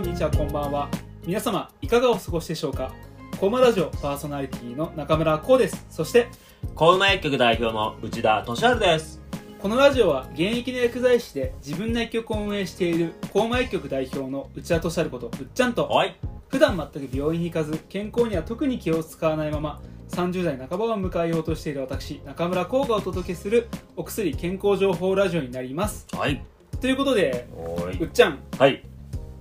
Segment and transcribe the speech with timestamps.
[0.00, 0.88] こんにちはこんばんは
[1.26, 2.90] 皆様いかがお過ごしでしょうか？
[3.38, 6.28] コーマラジオパーソナリティの中村光ですそして
[6.74, 9.20] コウマ薬局代表の内田俊治です。
[9.60, 16.16] このラジオは現役の薬剤師で自分の薬局を運営しているコーマ薬局代表の内田俊治ことうっちゃんとはい。
[16.48, 19.82] 普段全く病院に行かず健康には特に気を使わないまま
[20.12, 26.42] 30代半ばを迎えようとしている私中村光がお届けするお薬健康情報ラジオになりますはい。
[26.80, 28.02] ということでおーい。
[28.02, 28.82] うっちゃんはい。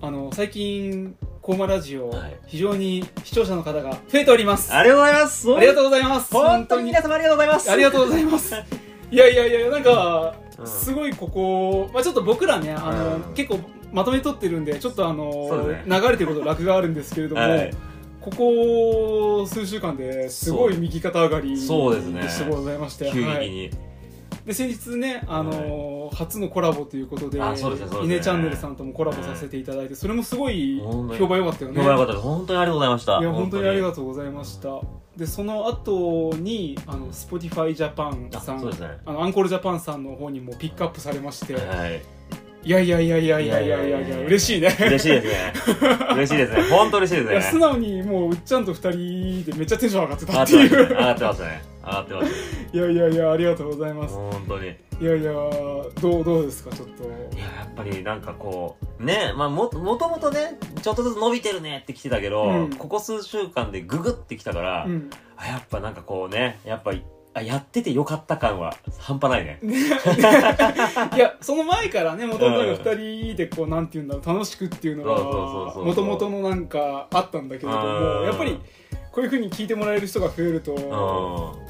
[0.01, 2.37] あの最近コーマラジオ、はい。
[2.47, 4.73] 非常に視聴者の方が増えております。
[4.73, 5.47] あありがとうございます。
[5.47, 6.33] りがとうございます。
[6.33, 7.71] 本当に皆様ありがとうございます。
[7.71, 8.55] ありがとうございます。
[9.11, 10.67] いやいやいやなんか、うん。
[10.67, 13.33] すごいここ、まあ、ちょっと僕らねあの、うん。
[13.33, 13.59] 結構
[13.91, 15.83] まとめ撮ってるんでちょっとあの、そうね。
[15.85, 17.71] 流れてること楽があるんですけれども、はい。
[18.21, 22.29] ここ数週間ですごい右肩上がりそうですね。
[22.29, 23.71] してございまして、急激はい、に。
[24.49, 32.23] で先日ね、あの初のコラボということであそうですねそうですねチャンネルさんともコラボさせていただいて、それもすごい評判良かったよね評判良かったです。
[32.23, 33.19] 本当にありがとうございました。
[33.19, 34.81] いや本当にありがととうございました
[35.17, 42.01] でその後にあの Spotify Japan あさんそうですねあのアンコールジャパンさんの方にもピックアップされまして、はい。
[42.61, 45.53] いやいやいやいやいやいやいやいいや嬉しいね嬉しいですね。
[46.15, 46.63] 嬉しいですね。
[46.71, 47.61] 本当嬉しいですね。
[47.61, 50.89] 直にもううっちゃんと二人でめっちゃテンション上がって上たっていう。
[50.89, 51.61] 上がってますね。
[51.83, 52.69] 上がってますね。
[52.73, 54.75] いやいやいやありがとうございます本当に。
[55.01, 55.31] いやいや
[56.01, 66.91] どうどうですかちょっといや、やっぱりなんかこう、ね、まあも、もともとね、ちょっとずつ伸びてるねって来てたけど、うんここ数週間でググってきたから、うんあやっぱなんかこうね、やっぱ、
[67.33, 69.59] あやっててよかった感は半端ないね。
[71.15, 78.59] いやその前からねもともと二人でこうなんていうんだろう楽しくっていうのそうそうそうそうがもともとのなんかあったんだけれどもうんやっぱり
[79.11, 80.75] こういうふうに聞いてもらえる人が増えると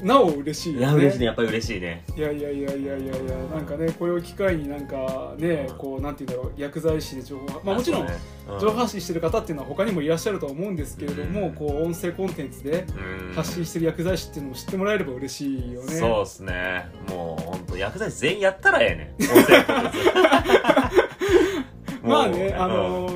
[0.02, 0.78] うなお嬉しいん。
[0.78, 1.24] いや、嬉しいね。
[1.26, 2.04] やっぱり嬉しいね。
[2.14, 8.18] いやいやいやいやいやいやなんかねこれを機会になんかねうんこうなんていうんだろう薬剤師で情報まあもちろんそうね
[8.52, 12.84] うん情報発信してる方っていうのは他にもいらっしゃるとは思うんですけれども、うんこう音声コンテンツで
[13.28, 15.94] うん発信してる薬剤師っていうのを知ってもらえれば嬉しいよね。
[15.94, 16.86] そうっすね。
[17.08, 19.30] もう、本当薬剤師全員やったらええねん。
[19.32, 20.00] 音声コンテンツ
[22.02, 22.72] まあね、あうん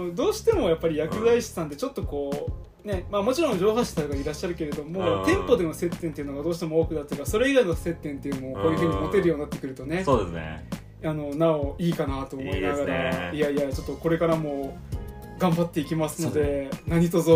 [0.08, 2.52] のどうしてもやっぱり薬剤師さんってちょっとこう、
[2.84, 10.68] ねまあ、もちろん上発師さんがいらっしゃるけれども、うん店舗での接点っていうのがどうしても多くなってるからそれ以外の接点っていうのもこういうふうに持てるようになってくるとね、そうですね。
[11.02, 14.78] あのなおいいかなと思いながらねいやいやちょっとこれからも
[15.38, 17.30] 頑張っていきますので何卒。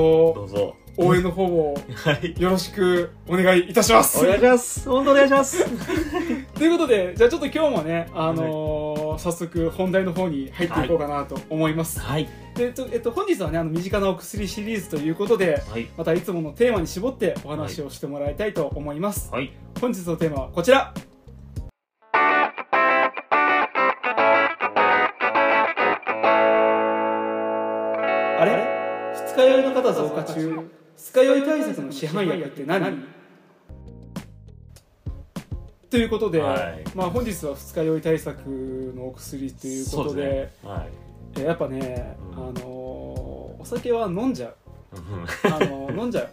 [1.01, 2.35] 応援の方を はい。
[2.41, 4.19] よろしくお願いいたします。
[4.19, 4.89] お願いします。
[4.89, 5.65] 本当お願いします。
[6.59, 8.88] ということでじゃあちょっと今日もね、あのー
[9.19, 12.01] 早速本題の方に入っていこうかなと思います。
[12.01, 12.29] はい。
[12.55, 15.89] でえっとえっと、本日はねあの身近なお薬シリーズということではい。
[15.97, 19.53] またいつものテーマに絞ってお話をしてもらいたいと思います、はい。
[19.81, 20.95] 本日のテーマはこちら
[28.41, 28.67] あれ？
[29.15, 33.18] 二日酔いの方増加中二日酔い対策の市販薬って何？
[35.91, 38.38] ということで、はいまあ、本日は二日酔い対策
[38.97, 40.53] のお薬ということでね。
[40.62, 40.87] は
[41.37, 41.41] い。
[41.41, 43.19] えやっぱね、うんあのー
[43.60, 44.58] お酒は飲んじゃううん
[45.44, 46.31] あの飲んじゃう。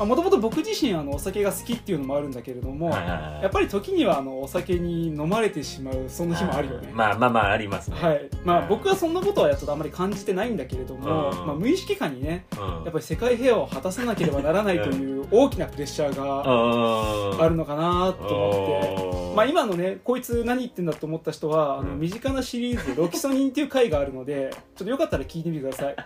[0.00, 0.08] うん。
[0.08, 7.96] もともと僕自身あのお酒が好きっていうのもあるんだけれども、やっぱり時にはあのお酒に飲まれてしまうそんな日もあるよね、まあまあまあありますね。
[7.98, 8.28] はい。
[8.44, 11.46] まあ、うん僕はそんなことはちょっとあまり感じてないんだけれども、うん。
[11.46, 12.60] まあ、無意識下にねうん。
[12.60, 19.34] やっぱり世界平和を果たさなければならないという大きなプレッシャーがああるのかなと思って。
[19.34, 22.00] まあ、今のねこいつ何言ってんだと思った人は、あのうん。
[22.00, 25.96] 身近なシリーズでロキソニンっていう回があるのでちょっとよかったら聞いてみてください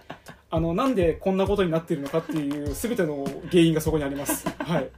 [0.50, 4.48] あのなんでこんなことになってるのかっていう全ての原因がそこにあります。
[4.48, 4.90] はい。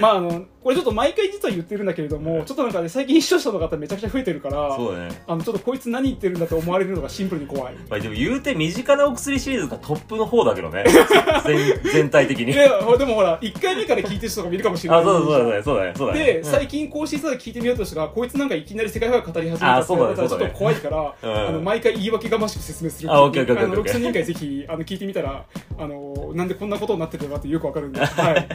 [0.00, 5.22] まああのこれちょっと毎回実は言ってるんだけれどもちょっとなんかね最近視聴者の方めちゃくちゃ増えてるからそうだね。
[5.26, 10.84] あのちょっとこいつ何言ってるんだと思われるのがシンプルに怖いまあでも言うて身近なお薬シリーズがトップの方だけどね。
[11.44, 12.52] 全全体的に。
[12.52, 15.62] いやでもほら1回目から聞いてる人がいるかもしれないあ、そうだそうだね。
[15.62, 15.92] そうだね。
[15.96, 16.24] そうだね。
[16.24, 25.44] で、うん最近更新さ聞いてみようとしたらこいつなんかいきなり世界平和語り始めたあそうだねって言われたらちょっと怖いから、うんあの毎回言い訳がましく説明するあオッケーオッケーオッケーあのロキソニン会ぜひあの聞いてみたら
[25.78, 28.48] あのなんでこんなことになってるのかってよくわかるんではい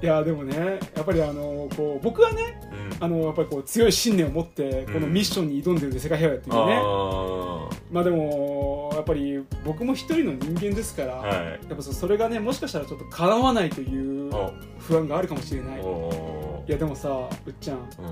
[0.00, 3.04] いやでもねやっぱりあのこう僕はねうん。
[3.04, 11.36] あのやっぱりこう強い信念を持ってこのミッションに挑んでるんで世界平和やっていうね、あまあでもやっぱり僕も一人の人間ですから、ーはい。
[11.68, 18.04] やっぱそそれがねもしかしたらちょっと叶わないというお不安があるかもしれないおいやでもさうっちゃんうん。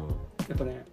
[0.48, 0.84] やっぱね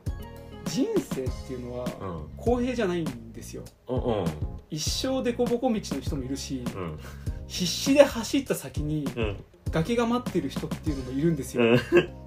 [0.66, 2.28] 人生っていうのはうん。
[2.38, 3.98] 公平じゃないんですようん。
[3.98, 4.26] うん。
[4.72, 7.00] 一生でこぼこ道の人もいるしうん。
[7.48, 9.44] 必死で走った先にうん。
[9.74, 12.23] 崖が待ってる人っていうのもいるんですよ、うん。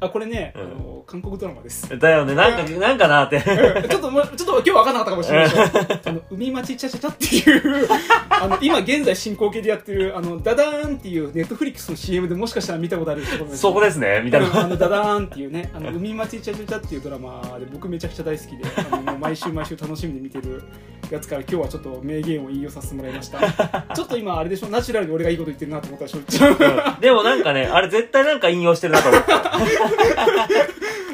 [0.00, 0.62] あこれね、うん。
[0.62, 1.98] あの韓国ドラマです。
[1.98, 2.34] だよね。
[2.34, 3.36] なんかなんかなって。
[3.36, 3.40] う
[3.86, 3.88] ん。
[3.88, 5.50] ちょっともうちょっと今日分かんなかったかもしれない。
[5.50, 7.88] けどあの海町チャチャチャっていう
[8.30, 14.48] あの今現在進行形でやってるあのダダーンっていうネットフリックスの CM でもしかしたら見たことあるところそこですねみたいな。
[14.48, 14.56] うん。
[14.56, 20.62] あのダダーンっていうねあの海町チャチャチャっていうドラマで僕めちゃくちゃ大好きであのもう毎週毎週楽しみに見てる
[21.10, 23.86] やつから今日はちょっと名言を引用させてもらいました。
[23.94, 26.18] ちょっと今あれでしょナチュラルに俺がいいこと言ってるなと思ったでしょ。
[26.18, 27.00] うん。
[27.00, 29.40] でもなんかねあれ絶対なんか引用してるなと思った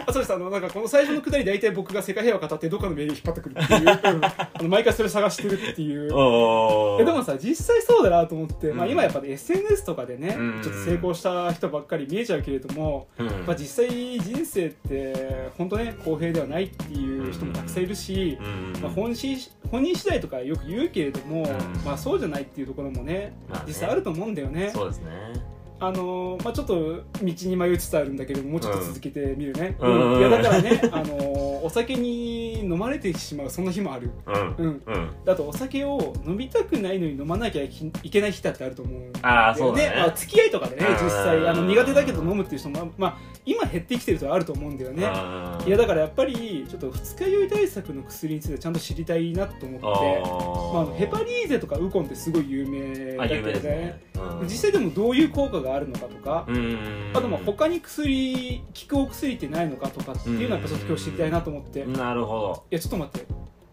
[0.07, 0.33] あそうです。
[0.33, 3.89] あのなんかこの最初のくだり大体僕が世界平和語ってどっかの名言引っ張ってくるっていう、うん
[4.25, 6.13] あの毎回それ探してるっていう。
[6.15, 13.27] おえでもさ実際そうだなと思って、まあ、うん今やっぱ、ね、SNS とかでね、うんちょっと成功した人ばっかり見えちゃうけれども、うん。
[13.47, 18.81] まあ、実際人生って本当ね公平ではないっていう人もたくさんいるし、うん。
[18.81, 19.37] まあ、本心
[19.71, 21.47] 本人次第とかよく言うけれども、ん。
[21.85, 23.65] まあ、そうじゃないっていうところもねまあね。
[23.67, 24.71] 実際あると思うんだよね。
[24.73, 30.13] そうですねあのーまあ、ちょっと道に迷いつつあるんだけどもうちょっと続けてみるね、うん。
[30.13, 30.19] うん。
[30.19, 34.55] いやだからね、あのーお酒に飲まれてしまうそんな日もある、うん。
[34.57, 35.11] うん、うん。
[35.25, 39.95] だとお酒を飲みたくないのに飲まなきゃいけない日だってあると思うあーそうだね。
[39.97, 40.93] まあ、付き合いとかでねうん。
[41.05, 45.05] 実際あの苦手だけど飲むっていう人も、まあ、今減ってきてるとはあると思うんだよね。
[45.05, 45.69] うん。
[45.69, 49.87] いやだからやっぱりちょっと二日酔い対策の薬についてちゃんと知りたいなと思って。
[49.87, 53.61] まああの、ヘパリーゼとかウコンってすごい有名だあけどね。
[53.61, 54.01] ね。
[54.41, 54.47] うん。
[54.47, 57.11] 実際でもどういう効果があるのかとか、うん。
[57.15, 63.27] あとまあ他に薬効くお薬ってないのかとかっていうのはやっぱちょっと今日知りたいなと思って、いなるほやちょっと待って。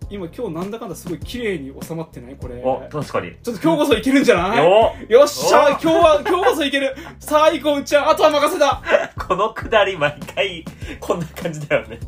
[0.10, 2.62] 今今日なんだかんだすごい綺麗に収まってないこれ。
[2.92, 3.32] 確かに。
[3.42, 4.58] ちょっと今日こそいけるんじゃない？
[4.64, 6.96] よよっしゃお今日は今日こそいける。
[7.20, 8.82] さあ行こうちゃんあとは任せた。
[9.28, 10.66] このくだり毎回
[11.00, 12.00] こんな感じだよね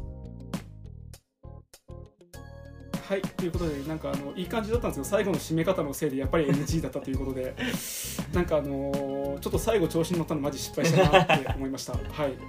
[3.07, 7.55] はいということでなんかあのいい感じだったんですけど最後の締め方のせいでやっぱり NG だったということで。
[8.33, 11.93] なんかあのー ちょっと最後調子に乗ったのマジ失敗したなって思いました。
[11.93, 12.01] はい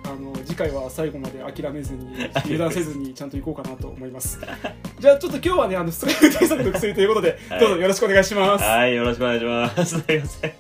[0.05, 2.09] あの次回は最後まで諦めずに
[2.45, 4.41] 油断せずにちゃんと行こうかなと思います。
[4.99, 7.61] じゃあちょっと今日はねあのストレス対策の薬ということで、はい。
[7.61, 8.65] どうぞよろしくお願いします。
[8.65, 10.01] はいよろしくお願いします。
[10.01, 10.53] すいません。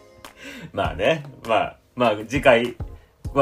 [0.72, 2.85] まあねまあまあ次回は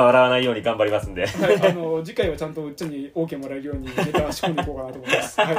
[0.03, 5.41] 笑わないように頑張りますんではい、あの次回はちゃんとうっちに OK もらえるようにネタ仕込んでいこうかなと思います。
[5.41, 5.57] はい、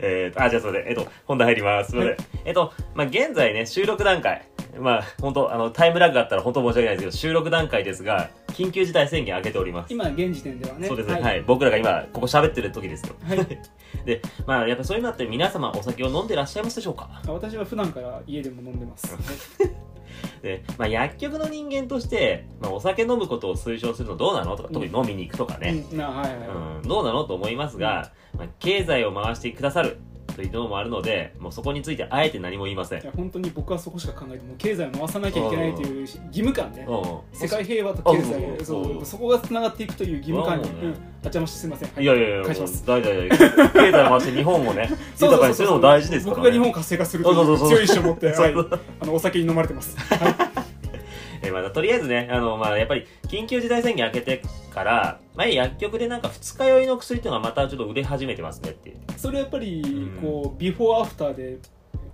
[0.00, 1.90] えーと、あ、じゃあそれで、えっと、本題入ります。
[1.90, 2.26] すみません。
[2.44, 4.46] えっと、まあ、現在ね、収録段階。
[4.78, 9.92] まあ、本当あの、タイムラグがあったら本当申し訳ないですけど、収録段階ですが、緊急事態宣言開けております。
[9.92, 10.86] 今現時点ではね。
[10.86, 11.20] そうですね、は。
[11.20, 11.42] はいい。
[11.42, 13.14] 僕らが今、ここ喋ってる時ですよ。
[13.26, 13.38] はい
[14.04, 17.20] で、まあ、やっぱそういうのって皆様お酒を飲んでらっしゃいますでしょうか？
[17.26, 19.14] 私は普段から家でも飲んでます。
[20.42, 25.84] で、まあ、薬局の人間として、まあ、お酒飲むことを推奨するのどうなのとか、特に飲みに行くとかね、
[26.82, 29.98] うん、どうなのと思いますが、まあ、経済を回してくださる
[30.48, 33.02] というのもあるので、もうそこについてあえて何も言いません。
[33.02, 33.04] い。
[33.04, 36.86] や本当に僕はそこしか考えてもう経済を回さなきゃいけないという義務感ね。
[36.88, 37.38] うん。
[37.38, 40.70] 世界平和と経あ済そうそうそこがつながっていくという義務感に、ね。
[40.82, 40.94] うん、あ
[41.24, 42.04] 邪魔してすみません、はい。
[42.04, 42.86] やいやいや、返します。
[42.86, 43.68] 大丈夫大丈夫。
[43.72, 46.42] 経済回して日本をね、 そう豊かにするのも大事ですから、ね。
[46.42, 48.54] 僕が日本を活性化するという強い意志を持って、はい。
[49.00, 49.96] あのお酒に飲まれてます。
[49.98, 50.59] はい
[51.42, 54.42] えーまあ、とりあえずね、あの、まあ、やっぱり、緊急事態宣言明けて
[54.74, 58.96] から、まあ、薬局でなんか二日酔いの薬っていうのがまたちょっと売れ始めてますねっていう。
[59.16, 61.58] それやっぱりうんこうビフォーアフターで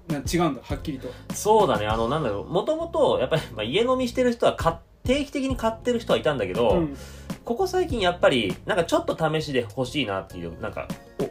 [0.09, 1.09] なん違うんだはっきりと。
[1.35, 4.77] そうだね、あの、なんだろう、もともと、やっぱり、まあ、家飲みしてる人は買っ
[5.07, 6.97] 定期的に買ってる人はいたんだけど、うん
[7.45, 10.89] ここ最近やっぱり、なんかちょっと試しで欲しいなっていう、なんか、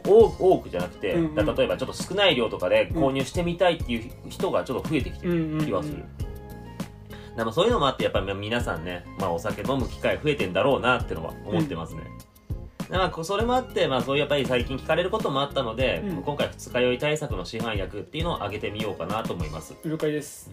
[0.08, 6.04] お多多くじゃなくて、うんうんだ例えばちょっと少ない量とかで購入してみたいっていう人がちょっと増えてきてる気はする。
[7.36, 12.02] だからそういうのもあって、やっぱり皆さんね、まあお酒飲む機会増えてんだろうなってのは思ってますね。
[12.90, 19.74] だからこそれもあって、まあそういうやっぱり最近聞かれることもあったので、うん今回二日酔い対策の市販薬っていうのを挙げてみようかなと思います。
[19.84, 20.50] 了解です。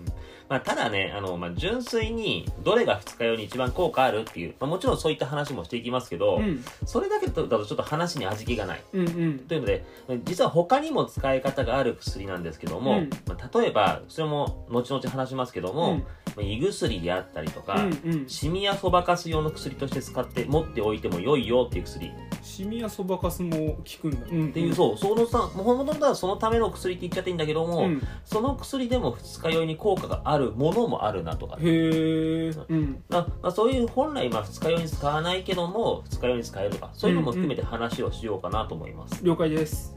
[0.54, 6.64] まあ、ただね、あの、まあ、純粋に、どれが二日酔いに一番効果あるっていう、まあ、もちろんそういった話もしていきますけど、うん。
[6.86, 8.84] それだけだとちょっと話に味気がない。
[8.94, 9.40] うんうん。
[9.40, 9.84] というので、
[10.26, 13.10] 実は他にも使い方がある薬なんですけども、うん。
[13.28, 15.98] まあ、例えば、それも後々話しますけども、うん。
[16.00, 16.06] ま
[16.38, 18.30] あ胃薬であったりとか、うんうん。
[18.30, 22.08] シミやそばかす用の薬として使って持っておいても良いよっていう薬。
[22.08, 22.12] っ
[22.44, 24.28] シミやそばかすも効くんだ。
[24.30, 28.02] うんていう、そう、そのさ、もう本当はそのための薬って言っちゃっていいんだけども、うん。
[28.26, 32.50] その薬でも二日酔いに効果があるものもあるなとか、へえ。
[32.70, 39.96] うんまあまあ、そういう本来まあ二日酔いに使わないけども二日酔いに使えるとかそういうのも含めて話をしようかなと思います、了解です。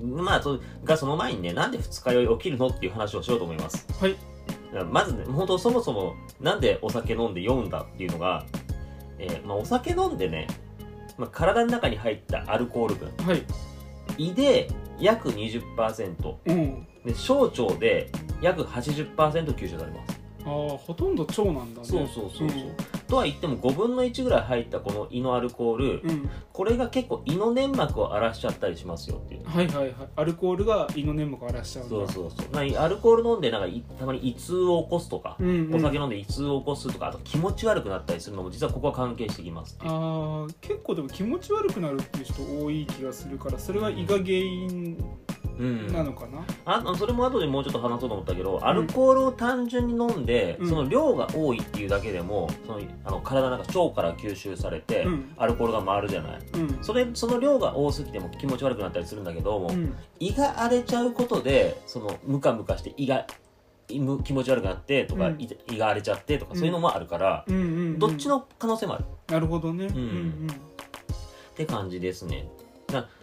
[0.00, 4.16] まあそうがその前にねなんで二日酔い起きるのっていう話をしようと思いますはい。
[4.90, 8.46] まずね本当そもそもなんでお酒飲んで酔うんだっていうのが、
[9.18, 10.46] えーまあ、お酒飲んでね、
[11.18, 13.44] まあ、体の中に入ったアルコール分はい。
[14.16, 14.68] 胃で
[14.98, 16.86] 約20%うん。
[17.04, 20.20] で小腸で約80%吸収されます。
[20.42, 21.86] ああほとんど腸なんだね。
[21.86, 22.74] そうそうそうそう、ん。
[23.08, 26.30] とは言っても5分の1ぐらい入ったこの胃のアルコール、うん。
[26.52, 29.44] これが結構胃の粘膜を荒らしちゃったりしますよっていう。
[29.44, 29.94] はいはいはい。
[30.16, 31.90] アルコールが胃の粘膜を荒らしちゃうんだ。
[31.90, 32.78] そうそうそう。
[32.78, 35.74] アルコール飲んでなんかいたまに胃痛を起こすとか、うんうん。
[35.74, 44.96] お酒飲んで胃痛を起こすとかあと気持ち悪くなったりするのも実はここは関係してきますあー結構でも気持ち悪くなるっていう人多い気がするからそれは胃が原因うん
[45.60, 50.68] なのかな、ああそれも後でもうちょっと話そうと思ったけど、アルコールを単純に飲んで、うん。
[50.68, 55.32] その量が多いっていうだけでもそのあの体の中腸から吸収されて、うん。
[55.36, 56.40] アルコールが回るじゃない。
[56.54, 56.78] うん。
[56.82, 59.94] それその量が多すぎても気持ち悪くなったりするんだけども、うん。
[60.18, 63.26] 胃が荒れちゃうことでそのムカムカして胃が
[63.88, 65.40] 気持ち悪くなってとか、うん。
[65.40, 67.44] 胃胃が荒れちゃってとかそういうのもあるから、
[67.98, 69.04] どっちの可能性もある。
[69.28, 70.46] なるほどね、うん。
[70.46, 70.50] ん。
[70.50, 72.48] って感じですね。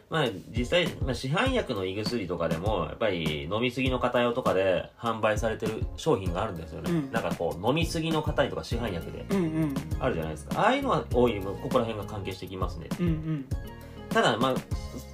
[0.10, 7.12] なまあ、実際、まあ、市販薬の胃薬とかでもやっぱり飲みすぎの方用とかで販売されてる商品があるんですよね、うん。
[7.12, 9.26] なんかこう飲みすぎの方にとか市販薬で。
[10.00, 10.62] あるじゃないですか。
[10.62, 13.46] ああいうのは多いここら辺が関係してきますねうんうん。
[14.10, 14.56] ただまあ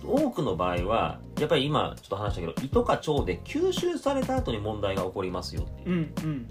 [0.06, 5.90] 多くの場合はやっぱり今ちょっと話したけど胃とか腸で吸収された後に問題が起こりますよっていう。
[5.90, 6.50] うんうん。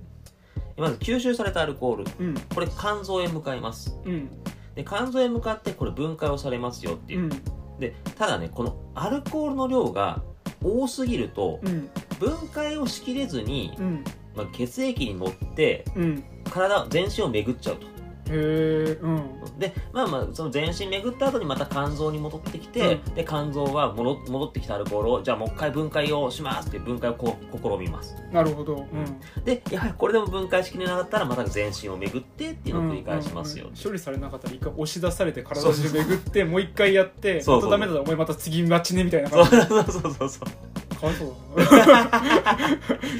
[0.76, 2.04] まず吸収されたアルコール。
[2.18, 2.34] うん。
[2.52, 3.96] これ肝臓へ向かいます。
[4.04, 4.28] うん。
[4.74, 7.20] で肝臓へ向かってこれ分解をされますよっていう。
[7.20, 7.30] う、ん
[7.78, 10.22] でただねこのアルコールの量が
[10.62, 11.90] 多すぎるとうん。
[12.18, 14.04] 分解をしきれずに、うん。
[14.36, 16.24] まあ、血液に乗ってうん。
[16.50, 17.86] 体全身を巡っちゃうと
[18.28, 19.58] へえうん。
[19.58, 28.16] でまあまあその全身巡った後にまた肝臓に戻ってきて、うで肝臓は戻戻ってきたアルコールをじゃあもう一回分解をしますって分解をこう試みます。
[28.30, 28.76] なるほど。
[28.76, 29.44] うん。
[29.44, 33.70] でやはりこれでも分解しきれなかったらまた全身を巡ってっていうのを繰り返しますよ、うん。
[33.70, 40.71] うんうん処理されなかったら一回押し出されて体中巡ってもう一回やってそうそうまたダメだお前また次待ちねみたいなそう感じそうそうそうそう
[41.02, 41.34] かわいそう。
[41.58, 42.10] だな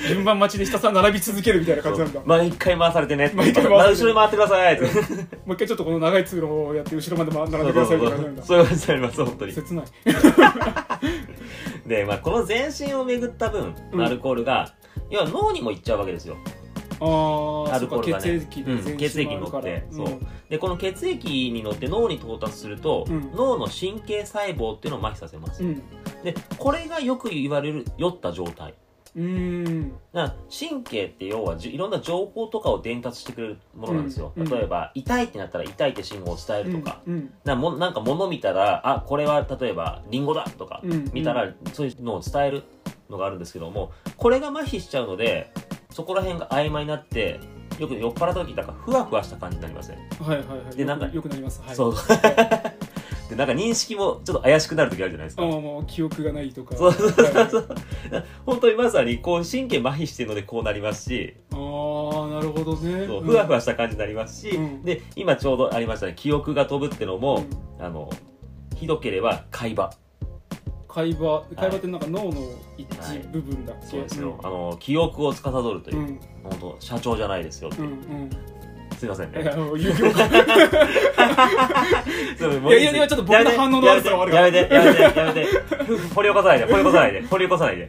[0.09, 2.21] 順番待ちでひたすら並び続けるみたいな感じなんだ。
[2.21, 4.85] もまあ一回回されてね毎回回されてまあ後ろに回ってくださいって。
[4.85, 4.89] う
[5.53, 8.43] 一回ちょっとこの長い通路をやって後ろまで並んでくださいみたいな感じなんだ。
[8.45, 9.85] そういう感じになります本当に切ない。
[11.89, 14.73] で、まあ、この全身を巡った分のアルコールが、
[15.11, 16.37] 要は脳にも行っちゃうわけですよ
[17.03, 18.25] アルコールがね。
[18.25, 20.21] 血液でうん全血液に乗ってそう。
[20.49, 23.33] でこの血液に乗って脳に到達すると、うん。
[23.35, 25.83] 脳の神経細胞っていうのを麻痺させます、うん。
[26.23, 28.75] でこれがよく言われる酔った状態。
[29.15, 29.93] うん。
[30.15, 34.49] 神経って要はじいろんな情報とかを伝達してくれるものなんですよ、うん。
[34.49, 37.35] 例えば痛いってなったら痛いって信号を伝えるとか、うん。
[37.45, 41.11] なもなんか物見たらあこれは例えばリンゴだとかうん。
[41.13, 42.63] 見たらそういうのを伝える
[43.11, 45.53] のがあるんですけどもこれが麻痺しちゃうので
[45.93, 47.41] そこら辺が曖昧になって
[47.79, 50.77] よく酔っ払った時なんかふわふわした感じになりますね、はいはいはい。
[50.77, 51.63] でなんかよくなります。
[51.63, 51.77] はい。
[51.77, 51.95] そう。
[53.31, 55.43] でなんか認識もちょっと怪しくなる時あるじゃないですか。
[55.43, 56.77] ああもう記憶がないとか。
[56.77, 57.51] そうそうそうはい。
[57.51, 57.69] そう。
[58.45, 61.35] 本当にまさにこう神経麻痺してるのでこうなりますし。
[61.51, 61.59] ああ
[62.29, 63.07] なるほどね。
[63.07, 63.25] そううん。
[63.25, 64.83] ふわふわした感じになりますし、うん。
[64.83, 66.13] で今ちょうどありましたね。
[66.15, 67.43] 記憶が飛ぶってのも、
[67.79, 67.85] うん。
[67.85, 68.11] あの
[68.77, 69.91] ひどければ海馬
[70.93, 72.33] 会話会話ってなんか脳の
[72.77, 73.87] 一はい部分だっけ？
[73.87, 76.21] そうですよ、あの記憶を司るというう、ん。
[76.45, 77.83] 本当社長じゃないですよ、う。
[77.83, 78.31] んうん。
[78.99, 79.43] すいませんね。
[79.43, 79.53] いや
[82.93, 85.47] いやちょっと僕の反応の悪さが悪やめてやめてやめて
[86.15, 87.89] 掘り起こさないで掘り起こさないで掘り起こさないで。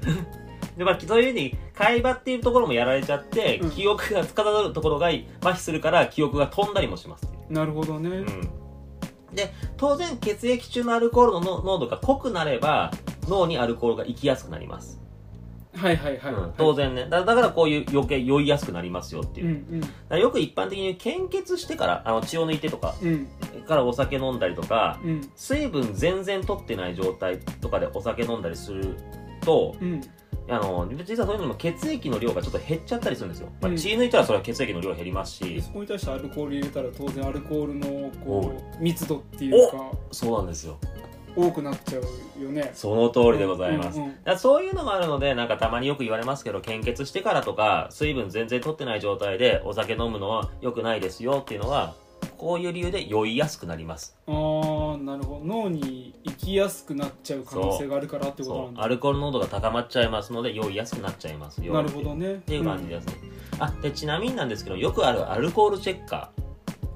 [0.78, 3.70] でまあ、そういうふうに海馬っていうところもやられちゃって、うん。
[3.70, 5.18] 記憶が司るところが麻
[5.52, 7.54] 痺するから記憶が飛んだりもしますっていう。
[7.54, 8.10] なるほどね。
[8.10, 8.50] うん、
[9.36, 12.92] で当然血液中のアルコールのの濃度が濃くなれば
[13.28, 15.00] 脳にアルコールが行きやすくなります、
[15.76, 16.34] はいはいはい。
[16.34, 17.08] うん当然ね。
[17.10, 19.48] だだからこういう余計酔いやすくなりますよっていう。
[19.48, 23.62] う、んだからよく一般的に献血してからあの血を抜いてとかうんうん。
[23.64, 25.32] からお酒飲んだりとかうん。
[25.36, 28.96] 水分全然取ってない状態とかでお酒飲んだりする
[29.42, 30.02] とうん
[30.50, 33.78] あの実はそういうのも血液の量がちょっと減っちゃったりするんですよ、まあうん。
[33.78, 40.78] 血抜いたらそれは血液の量減りますし、そこに対してアルコール入れたら当然アルコールのおこう密度っていうかそうなんですよ。
[41.36, 42.00] 多くなっちゃ
[42.40, 42.72] うよね。
[42.76, 51.96] その通りでございます、うんうんそういうのもあるのでなんかたまによく言われますけど献血してからとか水分全然取ってない状態でお酒飲むのは良くないですよっていうのは
[52.38, 54.16] こういう理由で酔いやすくなります。
[54.28, 54.36] ああ
[54.98, 55.46] なるほど。
[55.46, 58.84] 脳に行きやすくなっちゃう可能性があるからってことなんだ。
[58.84, 61.64] アルコール濃度が高まっちゃいますので酔いやすくなっちゃいます。
[61.64, 63.14] よなるほどねっていう感じですね、
[63.60, 66.44] あでちなみになんですけどよくあるアルコールチェッカー。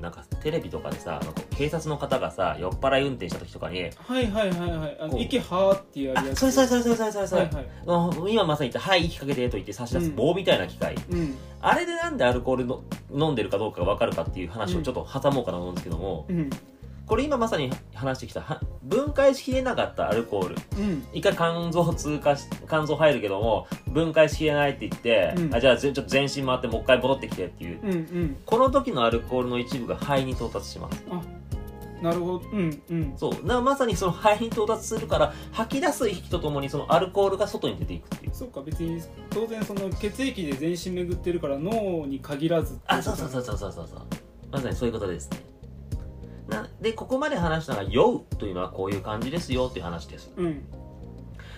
[0.02, 1.20] なんかテレビとかでさ
[1.58, 4.98] 警察の方がさ酔っ払い運転した時とかにはいはいはいはい。
[5.02, 6.40] あの息はーってやあるやつ。
[6.42, 7.66] それそれそれそれそれそれそれ、はいはい。
[8.22, 11.36] うん今まさに言った「はい息かけて」と言って差し出すうん棒みたいな機械、うん。
[11.62, 16.50] あれでなんでアルコールの飲んでるかどうかが分かるかっていう話をちょっと挟もうかなと思うんですけども、うん
[17.08, 20.56] これ今まさに話してきたは分解しきれなかったアルコール。
[20.78, 21.08] うん。
[21.14, 25.56] 一回肝臓通過し肝臓入るけども分解しきれないって言って、うん。
[25.56, 27.80] あじゃあぜちょっと全身回ってもう一回戻ってきてっていう。
[27.82, 28.38] うんうん。
[28.46, 31.02] この時のアルコールの一部が肺に到達します。
[32.02, 32.42] なるほど。
[32.52, 33.14] うんうん。
[33.16, 33.46] そう。
[33.46, 38.32] なまさにその肺に到達するから吐き出す息とともにそのアルコールが外に出ていくっていう。
[38.34, 44.02] そうか別に当然その血液で全身巡ってるから脳に限らずあそうそうそうそうそうそうそう。
[44.52, 45.38] まさにそういうことですね
[46.48, 50.32] なでここまで話したのが「酔う」というのはこういう感じですよっていう話です。
[50.38, 50.64] うん。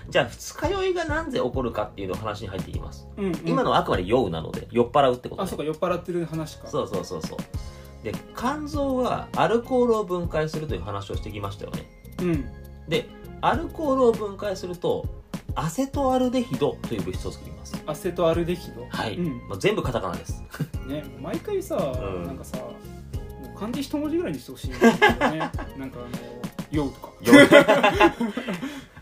[0.09, 6.67] じゃあ二日酔いがなんで起こるかっていうの話に入っていきます、うん、うん、今のはあくまで酔うなので酔っ払うってことねあそうか酔っ払ってる話か。
[6.67, 7.37] そうそうそうそう。
[8.03, 11.85] で肝臓はアルコールを分解するという話をしてきましたよね。
[12.21, 12.45] うん。
[12.87, 13.07] で
[13.41, 15.05] アルコールを分解すると
[15.53, 17.79] アセトアルデヒドという物質を作ります。
[17.85, 18.87] アセトアルデヒド？
[18.89, 19.47] はい、うん。
[19.47, 20.43] まあ、全部カタカナです。
[20.87, 22.23] ね毎回さ、ん。
[22.25, 22.57] なんかさ
[23.59, 24.99] 漢字一文字ぐらいにしてほしいんだよね。
[25.77, 26.09] なんかあの
[26.71, 27.09] 「酔う」とか。
[27.21, 27.35] 酔う。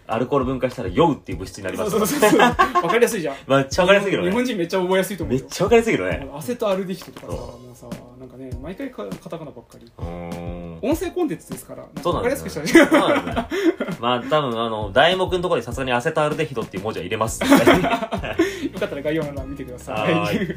[0.09, 1.91] アルコール分解したら酔うっていう物質になります。
[1.91, 2.39] そうそうそうそう。
[2.39, 3.35] わかりやすいじゃん。
[3.45, 5.41] めっちゃわかりやすいけど日ね本人めっちゃ覚えやすいと思うよ。
[5.41, 6.29] めっちゃわかりやすいけどね。
[6.33, 7.87] アセトアルデヒドとかさそもうさ
[8.19, 9.91] なんかね毎回カカタカナばっかり。
[9.97, 10.57] うーん。
[10.81, 13.47] 音声コンテンツですからそうなんわかりやですすくしたらねね。
[13.99, 17.43] まあ多分あの題目のところにさすがにアセトアルデヒドっていう文字は入れます。
[17.43, 20.55] よかったら概要欄見てください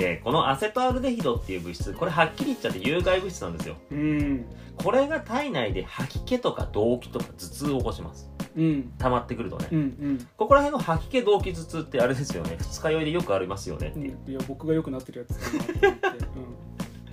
[0.00, 3.76] でこのアセトアルデヒドっていう物質これはっきり言っちゃって有害物質なんですよ。
[3.90, 4.46] うん。
[4.82, 8.30] これが体内で吐き気とか動悸とか頭痛を起こします。
[8.56, 8.92] うん。
[8.98, 10.28] 溜まってくるとね、うんうん。
[10.38, 12.56] ここら辺の吐き気動悸頭痛ってあれですよね。
[12.58, 14.02] 二日酔いでよくありますよねってう。
[14.02, 14.06] ん。
[14.06, 16.20] いう、いや僕が良くなってるやつだなと思って。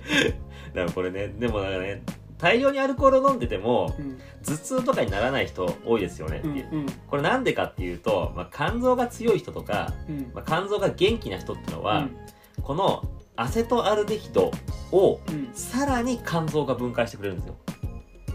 [0.72, 2.02] だからこれねでもなんかね
[2.38, 4.18] 大量にアルコールを飲んでてもうん。
[4.46, 6.52] 頭痛とかにならない人多いですよねってう。
[6.54, 6.86] んいう、うん。
[7.06, 10.30] これなんでかっていうと、まあ、肝臓が強い人とか、うん。
[10.32, 12.16] まあ、肝臓が元気な人ってのは、うん
[12.62, 13.04] この
[13.36, 14.50] アセトアルデヒド
[14.92, 15.50] をうん。
[15.52, 17.56] さらに肝臓が分解してくれるんですよ。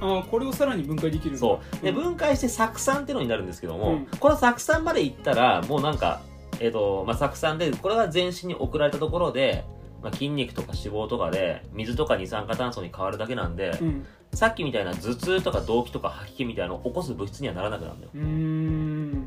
[0.01, 1.39] ああこれをさらに分解できるんだ。
[1.39, 1.83] そう。
[1.83, 1.95] でん。
[1.95, 4.05] 分解して酢酸っていうのになるんですけども、うん。
[4.19, 6.21] この酢酸までいったらもうなんか
[6.59, 9.65] えっ、とまあ酢酸でこれが全身に送られたところで、
[10.01, 14.05] まあ、筋肉とか脂肪とかで水とか二酸化炭素に変わるだけなんで、うん。
[14.33, 18.11] さっきみたいな頭痛とか動悸とか吐き気みたいなのを起こす物質にはならなくなるんだよ。
[18.15, 19.22] うーん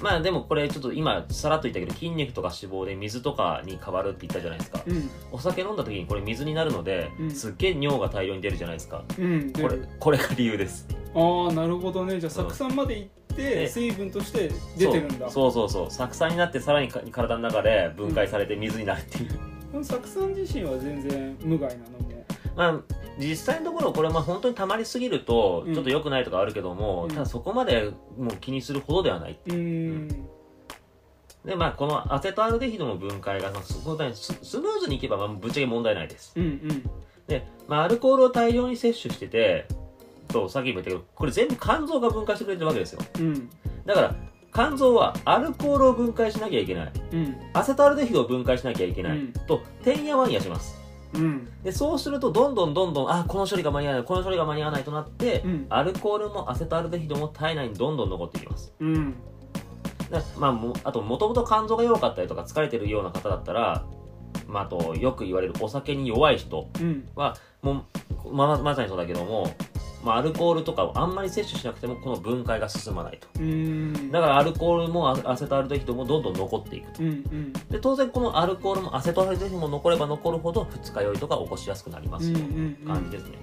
[0.00, 4.82] まあでもこれちょっと今さらっと言ったけど筋肉とか脂肪で水とかに変わるって言ったじゃないですか。
[4.86, 5.10] うん。
[5.32, 7.30] お酒飲んだ時にこれ水になるので、うん。
[7.30, 9.04] すっげえ尿が大量に出るじゃないですか。
[9.18, 9.52] うん。
[9.52, 10.86] これこれが理由です。
[11.14, 12.18] ああなるほどね。
[12.20, 15.30] じゃあ酢酸までいってで水分として出てるんだ。
[15.30, 15.52] そう。
[15.52, 16.08] そうそうそう。
[16.08, 19.30] 酢酸になってさらにか体の中で分解されて水になるっていう、
[19.72, 21.90] この酢酸自身は全然無害なの？
[21.98, 22.09] も
[22.56, 22.80] まあ
[23.18, 25.74] 実際のところこれまあ本当に溜まりすぎるとうん。
[25.74, 27.08] ちょっと良くないとかあるけども、うん。
[27.10, 29.50] ただそこまでもう気にするほどではないう。
[29.50, 30.08] ーん。
[31.44, 36.32] でまあこのアセトアルデヒドの分解がすごいススムーズにいけばまあぶっちゃけ問題ないです。
[36.36, 36.90] うんうん。
[37.26, 39.66] で、まあ、アルコールを大量に摂取してて
[40.28, 43.00] とさっきも言ったけどこれ全部肝臓が分解してくれてるわけですよ。
[43.20, 43.48] うん。
[43.86, 44.14] だから
[44.52, 46.92] 肝臓はアルコールを分解しなきゃいけない。
[47.12, 47.36] うん。
[47.52, 49.32] アセトアルデヒドを分解しなきゃいけない、うん。
[49.46, 50.79] とてんやわんやします
[51.14, 51.48] うん。
[51.62, 55.66] でそうするとどんどんどんどんあこの処理が間に合わないこの処理が間に合わないとなって、うん。
[55.68, 58.72] アルコールもアセトアルデヒドも体内にどんどん残っていきます。
[58.80, 59.14] うん。
[60.10, 63.84] でまあ、もあともともと肝臓が弱かったりとか疲れてるような方だったら、
[64.48, 67.08] まあ、あとよく言われるお酒に弱い人うん。
[67.14, 67.84] はも
[68.24, 69.52] うままさにそうだけども、
[70.02, 73.28] まあ、アルコールとかをあんまり摂取しなくてもこの分解が進まないと。
[74.10, 77.02] だからアルコールもアアセトアルデヒドもどんどん残っていくと。
[77.02, 77.52] うんうん。
[77.52, 82.32] で当然このアルコールもアセトアルデヒドも残れば残るほど二日酔いとか起こしやすくなります。
[82.32, 83.38] とうんう感じですね、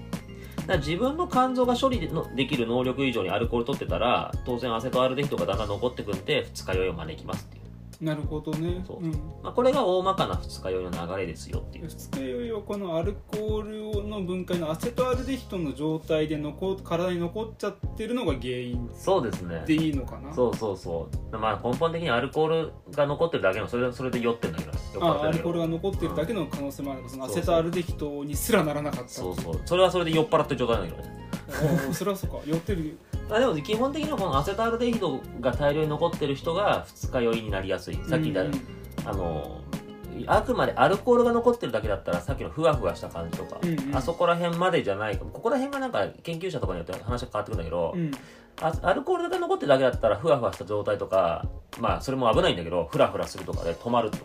[0.66, 7.62] だ自分の肝臓が処理でのできる能力以上にアルコール取ってたら当然アセトアルデヒドがだんだん残ってくんで二日酔いを招きますっていう、
[8.00, 8.84] なるほどね。
[8.86, 8.98] そう。
[9.02, 9.10] うん。
[9.42, 11.88] まあ、これが大まかな二日酔いの流れですよっていう。
[11.88, 13.62] 二日酔いはこのアルコー
[14.02, 18.88] ルの分解のアセトアルデヒドの状態で残体に残っちゃってるのが原因。
[18.94, 19.64] そうですね。
[19.66, 20.32] でいいのかな？
[20.32, 21.36] そうそうそう。
[21.36, 24.72] まあ根本的にアルコールが残ってるだけのそれでそれで酔ってんだけど
[25.04, 27.02] あアルコールが残ってるだけの可能性もある。
[27.08, 29.60] そのアセトアルデヒドにすらならなかったそうそう。
[29.64, 31.02] それはそれで酔っ払ってる状態なんだけ
[31.88, 32.36] どそれはそうか。
[32.46, 37.96] 酔ってるまあでも基本的にはこのアセトアルデヒドが大量に残ってる人が二日酔いになりやすい。
[38.08, 38.60] さっき言った、うんうん。
[39.04, 39.60] あの
[40.26, 43.96] あくまでアルコールが残ってるだけだったらさっきのふわふわした感じとか、うんうん。
[43.96, 48.10] あそこら辺までじゃないここら辺がなんか研究者とかによって話が変わってくるんだけど、うん。
[48.60, 51.46] あアルコールが残ってるだけだったらふわふわした状態とか
[51.78, 54.18] まあそれも危ないんだけどフラフラするとかで止まると、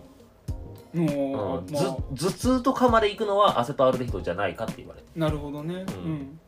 [0.94, 1.74] もう、うん。
[1.74, 5.76] まあ、ず頭痛とかまで行くのはアセトアルデヒドじゃないかって言われてなるほどね。
[5.76, 6.40] ううんん。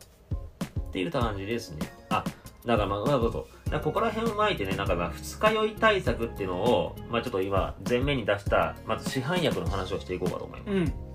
[0.80, 1.92] っていう感じですね。
[2.08, 2.24] あ
[2.66, 11.06] だからまあうそうだからここら辺を巻いてねなんかまあ二日酔い対策っていうのをまあちょっと今前面に出したまず市販薬の話をしていこうかと思いますうん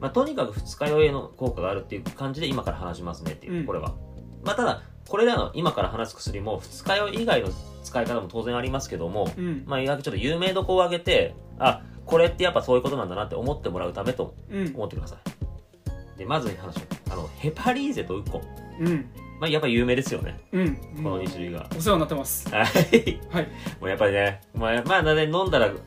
[0.00, 3.94] まあ、とにかく二日酔いの効果があるっていう感じで今から話しますねっていう、うんこれは。
[4.44, 7.48] まあ、ただ、これらの今から話す薬も二日酔い以外の
[7.82, 16.18] 使い方も当然ありますけども、うんまあ、意外とちょっと有名どこを上げて、あ、これってやっぱそういうことなんだなって思ってもらうためとうん思ってください。
[16.18, 16.80] で、まず話を。
[17.10, 18.42] あの、ヘパリーゼとウコン。
[18.80, 19.06] うん
[19.40, 20.38] まあ、やっぱり有名ですよね。
[20.52, 21.68] うんこの2種類が。
[21.76, 22.64] お世話になってますはい。
[23.30, 23.48] はい
[23.80, 25.78] もうやっぱりね、まあ、まあ、ね、飲んだら、こ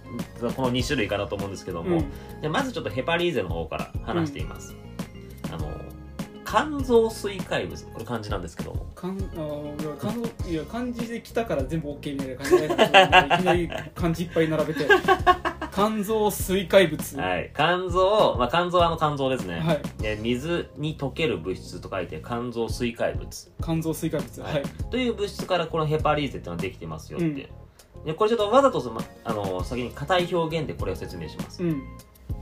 [0.63, 4.75] の2種類かなと思うんですけども、うんでまずちょっとヘパリーゼの方から話しています。
[5.51, 5.69] あの、
[6.45, 7.85] 肝臓水解物。
[7.87, 8.85] これ漢字なんですけども。
[8.95, 14.87] かんあーいや漢字いや漢字で来たから全部 OK みたいな感じでいきなり漢字いっぱい並べて
[15.87, 17.51] 肝臓水解物はい。
[17.55, 19.59] 肝臓、まあ、肝臓はあの肝臓ですね。
[19.59, 23.51] はいで水に溶ける物質と書いて肝臓水解物。
[23.61, 27.27] 肝臓水解物はいはいという物質からこのヘパリーゼっていうのができてますよって。
[27.27, 27.35] うん
[28.05, 31.61] でこれちょっとわざとそのあの先に硬い表現でこれを説明します。
[31.63, 31.83] うん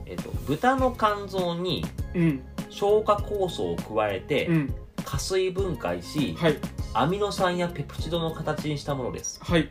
[0.06, 4.74] えっと、豚の肝臓にうん消化酵素を加えて、うん
[5.04, 6.56] 加水分解し、はい
[6.92, 9.40] アミノ酸やペプチドの形にしたものです。
[9.42, 9.70] はい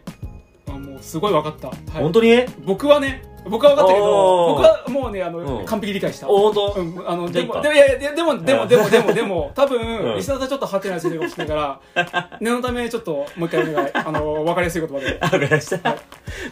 [0.77, 2.45] あもうすごい分かった、はい、本当に？
[2.65, 4.57] 僕はね僕は分かったけどおー。
[4.57, 5.65] 僕はもうねあの、うん。
[5.65, 6.29] 完璧理解した。
[6.29, 10.15] お、本当、うん、あのでじゃあいいかもでもいやいやでもでもでもでもでも多分、うん。
[10.15, 15.17] リスナーさんちょっとハテナしてるかもしれないから 念のためちょっともう一回お願いあの分かりやすい言葉で。
[15.21, 15.89] あ、わかりました。
[15.89, 15.95] まあ、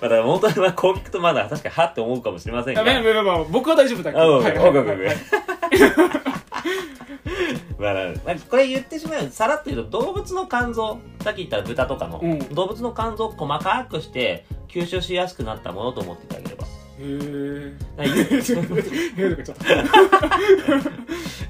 [0.04, 2.82] だから本当にまあこう聞くとまだ確かにはって思うかもしれませんが。
[2.82, 4.78] いやめめめめ僕は大丈夫だけあ、どうん、はいはいはい。
[4.78, 5.16] オッ
[7.78, 7.94] まあ、
[8.26, 12.40] まあこれ言ってしまうさらっと言うと動物の肝臓さっき言った豚とかの、うん。
[12.54, 16.66] 動物の肝臓を細かくして吸収しやすくなったものと思っていただければ。
[16.98, 17.78] へー。
[17.98, 18.28] だから言う。
[18.30, 19.64] へーとかちょっと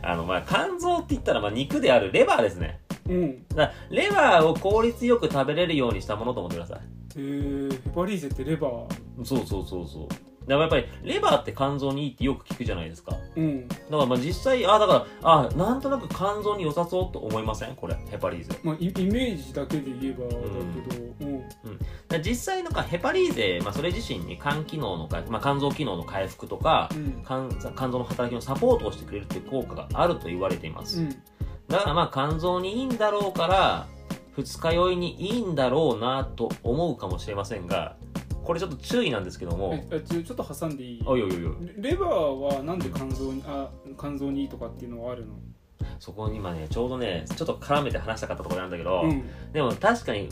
[0.08, 2.80] あのまあ肝臓って言ったらまあ肉であるレバーですね。
[3.08, 3.46] うん。
[3.50, 6.80] だレバーを効率よく食べれるようにしたものと思ってください。
[7.18, 7.72] へー。
[7.72, 9.26] ヘパリーゼってレバー？
[9.26, 10.08] そうそうそうそう
[10.47, 13.15] だからやっぱりレバーって肝臓にいいってよく聞くじゃないですか。
[13.36, 13.67] うん。
[13.67, 17.75] だからまあ実際あだからあなんとなく肝臓に良さそうと思いません？
[17.75, 18.60] これヘパリーゼ。
[18.63, 20.45] まあイイメージだけで言えばだけど
[21.21, 21.39] うん。
[21.39, 27.23] だから実際なんかヘパリーゼ、まあ、それ自身に肝機能の回復、まあ、肝臓機能の回復とかうん。
[27.25, 31.10] 肝肝臓の働きのサポートをしてくれるっていう効果があると言われています、うん。
[31.67, 33.88] だからまあ肝臓にいいんだろうから
[34.38, 37.95] 二日酔いにいいんだろうなと思うかもしれませんが
[38.45, 39.73] これちょっと注意なんですけども。
[39.73, 41.03] ええちょちょっと挟んでいい？
[41.05, 45.34] おいおいおいおいレレバーはなんで肝臓にあ肝臓にいいとかっていうのはあるの？
[45.99, 49.23] そこに今ねちょうどねちょっと絡めて話したかったところなんだけど、うん。
[49.51, 50.29] でも確かに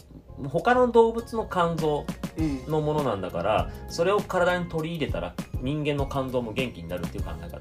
[0.48, 2.06] 他の動物の肝臓
[2.38, 2.66] うん。
[2.72, 7.58] のものなんだからそれを体に取り入れたら人間の肝臓も元気になるっていう考え方。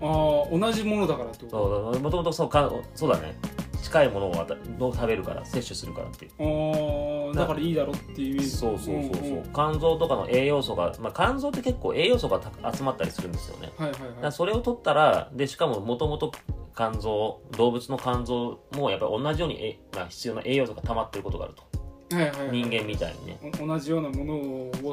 [0.00, 1.92] ああ同じものだからってこと？
[1.92, 3.34] そうもともとそうかそうだね
[3.82, 6.32] 近いものをあたを食べるから摂取するからっていう。
[6.40, 8.50] ああだからいいだろっていうイメージ。
[8.50, 13.72] そうそうそうそう、んん肝臓とかの栄養素が、まあ、肝臓って結構栄養素がた集まったりするんですよね。
[13.76, 14.32] はいはいはい。
[14.32, 16.32] それを取ったらでしかももともと
[16.76, 21.62] 肝臓動物の肝臓もやっぱり同じようにえ、まあ、必要な栄養素が溜まってることがあると。
[22.10, 23.38] はいはいはい人間みたいにね。
[23.60, 24.34] お同じようなもの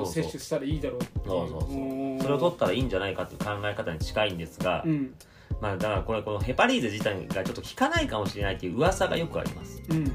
[0.01, 1.25] を摂取したらいいだろうっていう。
[1.27, 1.71] そうそうそう。
[1.71, 5.13] うんそれを取ったらいいんじゃないかっていう考え方に近いんですが、うん
[5.61, 9.81] まあだからこれこのヘパリーゼ自体がちょっと効かないかもしれないっていう噂がよくあります。
[9.89, 10.11] うん。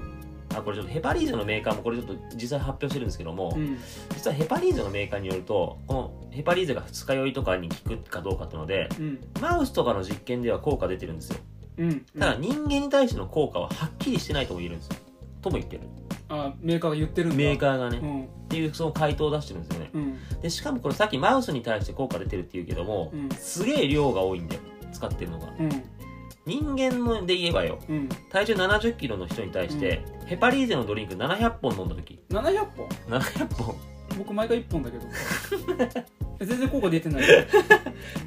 [0.52, 3.78] あこれちょっとヘパリーゼのメーカーもこれちょっと実際発表してるんですけども、うん。
[4.14, 9.20] 実はヘパリーゼのメーカーによるとこのヘパリーゼが二日酔いとかに効くかどうかっていうのでうん。
[9.40, 11.36] マウスとかの実験では効果出てるんですよ。
[11.78, 12.00] うん。
[12.18, 14.96] ただ人間に対しての効果ははっきりしてないとも言えるんですよ。
[15.40, 15.82] とも言ってる。
[16.28, 18.28] あメーカーが言ってるメーカーがね、っうん。
[18.48, 19.90] ていうその回答を出してるんですよね。
[19.94, 20.40] うん。
[20.42, 23.28] でしかもこれさっきマウスに対して効果出てるっていうけども、うん。
[23.30, 24.60] すげえ量が多いんだよ
[24.92, 25.48] 使ってるのが。
[25.58, 25.70] うん。
[26.46, 27.78] 人間ので言えばよ。
[27.88, 28.08] うん。
[28.30, 32.20] 体重7 0キロの人に対して、ヘパリーゼのドリンク700本飲んだ時。
[32.30, 32.88] 700本。
[33.08, 33.76] 700本。
[34.18, 35.04] 僕毎回1本だけど。
[36.40, 37.22] え 全然効果出てない。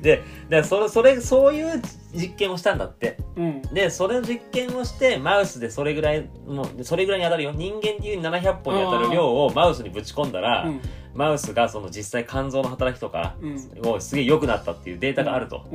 [0.02, 1.82] ででそれそれそういう
[2.14, 3.18] 実験をしたんだって。
[3.36, 3.62] うん。
[3.74, 7.52] でそれの実験をしてマウスでそれぐらいもうそれぐらいに当たるよ。
[7.52, 10.82] 人間でいう700本に当たる量をマウスにぶち込んだら、うん
[11.16, 13.88] マウスがその実際肝臓の働きとかうん。
[13.88, 15.66] をすげえ良くなったっていうデータがあると。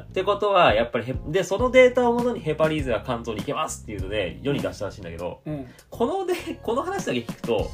[0.00, 5.66] ってことはやっぱりヘでそのデータをもとにヘパリーゼは肝臓に行けますっていうので世に出したらしいんだけどうん。
[5.90, 7.70] このでこの話だけ聞くと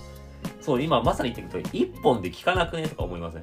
[0.60, 3.42] そう今まさに言ってると1本で効かなくねとか思いません？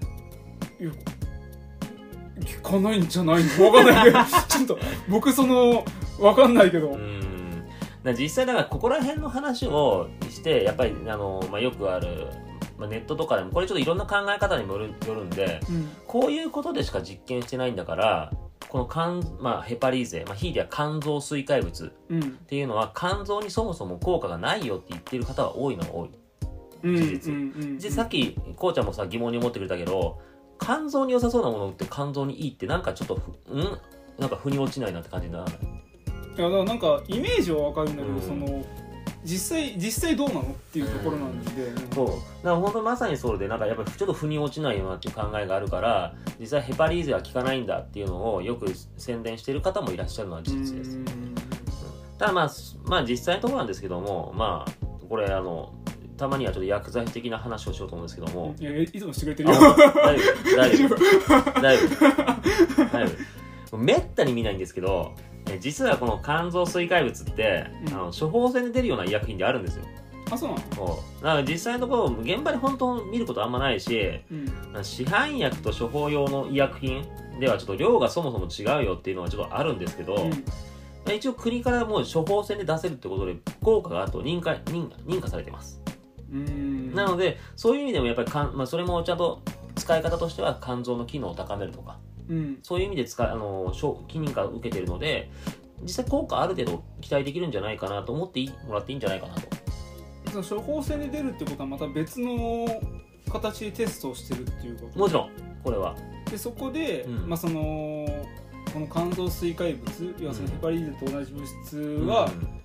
[2.41, 3.65] 聞かないんじゃないの？
[3.65, 4.19] わかんないけど。
[4.47, 4.77] ちょっと
[5.09, 5.83] 僕その
[6.19, 6.97] わかんないけど。
[8.17, 12.25] 実際だからここら辺の話をしてやっぱりあの、まあ、よくある、
[12.81, 15.89] まあ、ネットとかでもこれちょっといろんな考え方にもよるよるんでうん。
[16.07, 18.31] こういうことでしか実験してないんだから
[18.67, 22.31] この肝、まあ、ヘパリーゼ、まあ、ひいては肝臓水解物っうん。
[22.47, 26.09] ていうのは肝臓にそもそも効果がないよって言ってる方が多いのが多い。
[26.83, 27.79] うん事実。
[27.79, 30.19] でさっきこうちゃんもさ疑問に思ってくれたけど
[30.59, 33.77] 肝臓に良さそうなものって肝臓にいいってなんかちょっとふうん？
[34.17, 35.55] なんか腑に落ちないなって感じにならない？
[36.37, 38.21] いやだからなんかイメージはわかるんだけど、うん。
[38.21, 38.65] その
[39.23, 41.51] 実際実際どうなのっていうところなんで、
[41.93, 42.07] そう。
[42.07, 51.05] だから本当まさにそれでなんかやっぱりちょっと腑に落ちないよなっていう考えがあるから実際ヘパリーゼは効かないんだっていうのをよく宣伝してる方もいらっしゃるのは事実です、うん。
[52.17, 54.71] ただまあすまあ実際のところなんですけどもまあ
[55.07, 55.73] これあの
[56.17, 60.55] たまにはちょっと薬剤的な話をしようと思うんですけども、いやいつもしてくれてるあよ大丈夫。
[60.55, 60.95] 大丈夫。
[61.61, 61.99] 大丈夫。
[62.91, 63.40] 大丈夫
[63.77, 65.13] めったに見ないんですけど
[65.49, 67.93] え実はこの肝臓水解物って、うん。
[67.93, 69.85] あの処方箋で出るような医薬品であるんですよ。
[70.29, 70.87] あそうなの？
[70.87, 74.35] だから実際のところ現場で本当見ることあんまないしう
[74.79, 74.83] ん。
[74.83, 77.05] 市販薬と処方用の医薬品
[77.39, 81.13] ではちょっと量がそもそも違うよっていうのはちょっとあるんですけど、うん。
[81.13, 85.81] 一応国からもう処方箋で出せるってことで効果があると認可認認可されてます、
[86.31, 86.93] うん。
[86.93, 89.41] なのでそういう意味でもやっぱりかん、まあ、それもちゃんと
[89.75, 91.97] 使い方としては肝臓の機能を高めるとか
[92.29, 92.59] うん。
[92.63, 95.29] そういう意味で使いあの承認可を受けてるので
[95.83, 99.41] 実際効果ある程度期待できるんじゃないかなと思っていもらっていいんじゃないかなと。
[100.43, 102.67] その処方箋で出るってことはまた別の
[103.31, 104.99] 形でテストをしてるっていうこと？
[104.99, 105.29] もちろん
[105.63, 105.95] これは。
[106.29, 107.29] でそこで、うん。
[107.29, 108.05] まあその
[108.73, 112.61] この肝臓水解物要はそのヘパリーゼと同じ物質はうん。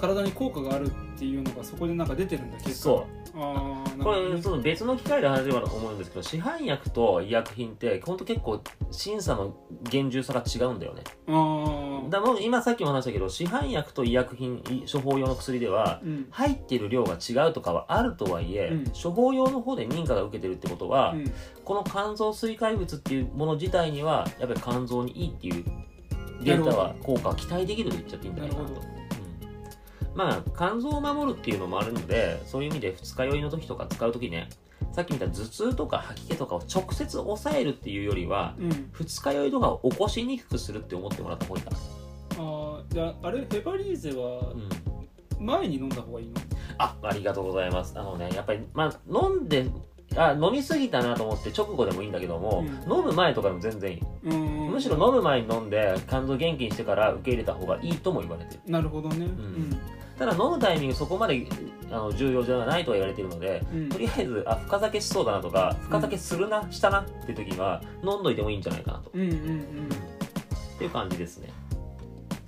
[0.00, 11.02] 体に効果があるっていうのがそこでなんか出てるんだ結うこれその別の機会で話せればと思うんですけど市販薬と医薬品って本当結構審査の厳重さが違うんだよね。
[12.08, 16.26] だもう今さっきも話したけど市販薬と医薬品い処方用の薬ではうん。
[16.30, 18.84] 入っている量が違うとかはあるとはいえ、うん。
[18.90, 21.24] 処方用の方で認可が受けてるってことは、うん。
[21.64, 25.64] この肝臓水解物っていうもの自体にはやっぱり肝臓にいいっていう
[26.42, 28.99] データは効果は期待できると言っちゃっていいんじゃないかなと
[30.14, 34.48] まあ肝臓を守るっていうのもあるのでそういう意味で二日酔いの時とか使う時ね
[34.92, 38.90] さっき見た頭痛とか吐き気とかを直接抑えるっていうよりはうん。
[38.92, 41.76] 二日酔いとかを起こしにくくするって思ってもらった方がいいかな、
[42.38, 44.52] あーじゃああれヘパリーゼは
[45.38, 46.34] うん、前に飲んだ方がいいの？
[46.78, 47.92] あありがとうございます。
[47.96, 49.66] あのねやっぱりまあ飲んで
[50.16, 52.92] あ飲みすぎたなと思って直後でもいいんだけども、うん。
[52.92, 58.60] 飲む前とかでも全然いい、うんむしろ飲む前に飲んで肝臓元気にしてから受け入れた方がいいとも言われてる。
[58.66, 59.26] なるほどね。
[59.26, 59.78] うん。
[60.18, 61.46] ただ飲むタイミングそこまで
[61.90, 63.88] あの重要じゃないとは言われているのでうん。
[63.88, 69.88] とりあえずあ深酒しそうだなとか深酒するな、したなって時には飲んどいてもいいんじゃないかなと、うんうんうん。
[70.74, 71.50] っていう感じですね。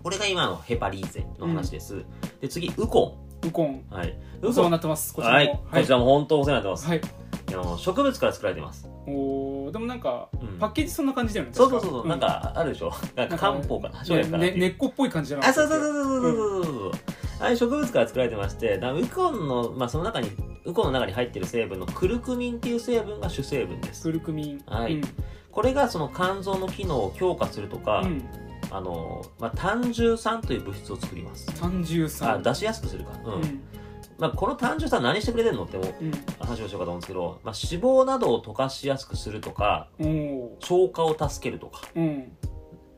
[0.03, 2.05] これが今のヘパリーゼの話です、
[2.41, 3.85] で次ウコウコン。
[3.91, 4.19] ンはい。
[4.43, 5.15] お世話になってます。
[5.15, 7.22] こちらもはい、こちらも本当お世話になってます、はい
[7.55, 10.59] あの植物から作られてます、おーでもなんかうん。
[10.59, 12.93] パッケージそんな感じだよねそうそうそうそう、確なんかあるでしょ。
[13.17, 14.05] なんか漢方かな？
[14.05, 16.93] 生薬かなっていうね根っこっぽい感じじゃなあ、そうそうそうそうそうそうそう。
[17.41, 20.31] ああいう植物から作られてまして、だからウコンの、まあその中に、
[20.65, 24.05] ウコンの中に入ってる成分のクルクミンっていう成分が主成分です。
[24.05, 24.63] クルクミン。
[24.67, 24.95] はい。
[24.95, 25.03] うん。
[25.51, 28.25] これがその肝臓の機能を強化するとか、うん。
[28.71, 31.47] あの、まあ単重酸という物質を作ります。
[31.61, 33.11] 単重あ、酸出しやすくするか。
[33.25, 33.33] うん。
[33.35, 33.63] うん
[34.23, 35.79] まあこの単重酸何してくれてるのって
[36.39, 39.89] 話をしようかと思うんですけど、まあ脂肪などを溶かしやすくするとか、
[40.61, 42.33] 消化を助けるとか、うん。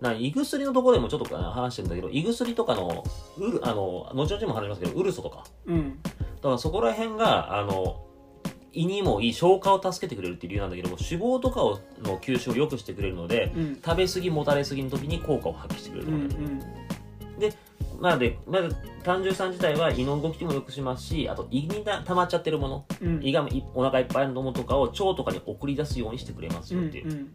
[0.02, 3.04] な胃薬のところでもちょっと話してるんだけど、胃薬とかの、
[3.38, 5.98] うる、あの、後々も話しますけど、ウルソとか、うん。
[6.02, 6.10] だ
[6.42, 8.04] からそこら辺が、あの、
[8.74, 13.80] 胃にもいい消化を助けてくれるっていう理由なんだけども、脂肪とかをの吸収を良くしてくれるので、うん。
[13.82, 16.28] 食べ過ぎ、もたれ過ぎの時に効果を発揮してくれるうんうの
[17.38, 17.52] で、ん
[18.01, 23.20] なので、まず、単純酸自体は胃の動きも良くしますし、あと胃にた溜まっちゃってるもの、うん。
[23.23, 27.11] 胃がいお腹いっぱいのものとかを腸とかに送り出すようにしてくれますうんよっていう。
[27.11, 27.35] うん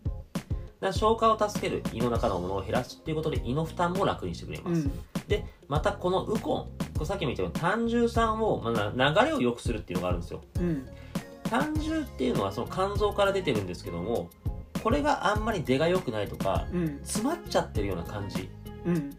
[0.79, 4.83] だから消化を助ける胃の中のものを減らすっていうことで胃の負担も楽にしてくれます。
[4.83, 4.91] うん。
[5.27, 10.41] で、またこのウコン、これさっきも言ったように単重酸を、まあ、な流れを良くするっていうのがあるんですよ。
[10.57, 10.87] うん。
[11.43, 14.29] 単重っていうのはその肝臓から出てるんですけども
[14.83, 16.99] これがあんまり出が良くないとかうん。
[17.03, 18.49] 詰まっちゃってるような感じ。
[18.85, 19.17] うん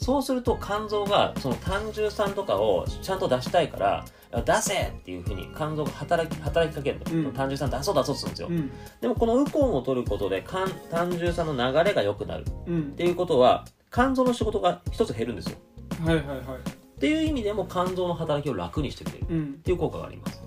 [0.00, 4.04] そうすると肝臓がその単重酸とかをちゃんと出したいから
[4.44, 7.32] 出せっていうふうに肝臓が働き働きかけるの、うん。
[7.32, 8.70] 単重酸出そう出そうとするんですよ、うん。
[9.02, 12.44] でもこのウコンを取ることで肝単重酸の流れが良くなる。
[12.48, 12.92] っうん。
[12.92, 15.58] ていうことは肝臓の仕事が一つ減るんですよ。
[16.04, 16.38] はいはいはい。
[16.38, 19.26] っていう意味でも肝臓の働きを楽にしてくれる。
[19.28, 19.44] うん。
[19.44, 20.42] っていう効果があります。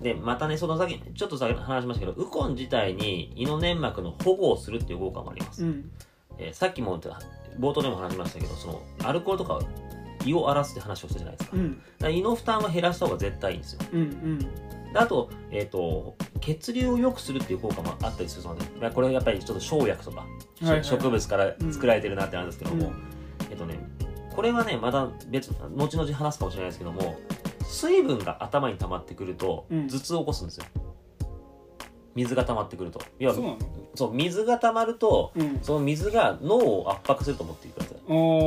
[0.00, 5.64] で、またね、その先、ちょっと先話しましたけど、ウコン自体に胃の粘膜の保護をするっていう効果もあります。
[5.64, 5.90] うん。
[6.38, 7.20] えーさっきも言った、
[7.58, 9.60] 冒頭でも話しましたけど、その、アルコールとか
[10.24, 11.56] 胃を荒らすって話をしたじゃないですか。
[11.56, 13.80] うんら胃の負担は減らした方が絶対いいんですよ。
[13.92, 14.38] うんうん
[14.94, 20.26] であと、えっ、と、血流を良くするっていう効果もあったりするので、まあこれはやっぱりちょっと生薬とか、は
[20.62, 22.94] いはいはい植物から作られてるなってなんですけども、うん
[23.50, 23.78] えっとね、
[24.34, 27.18] これはね、まだ別、後々話すかもしれないですけども、
[27.64, 30.64] 水分が頭に溜まってくると、うん頭痛を起こすんですよ。
[32.14, 33.00] 水が溜まってくると。
[33.18, 33.58] 要はそうなの？
[33.94, 35.58] そう水が溜まるとうん。
[35.62, 37.98] その水が脳を圧迫すると思ってください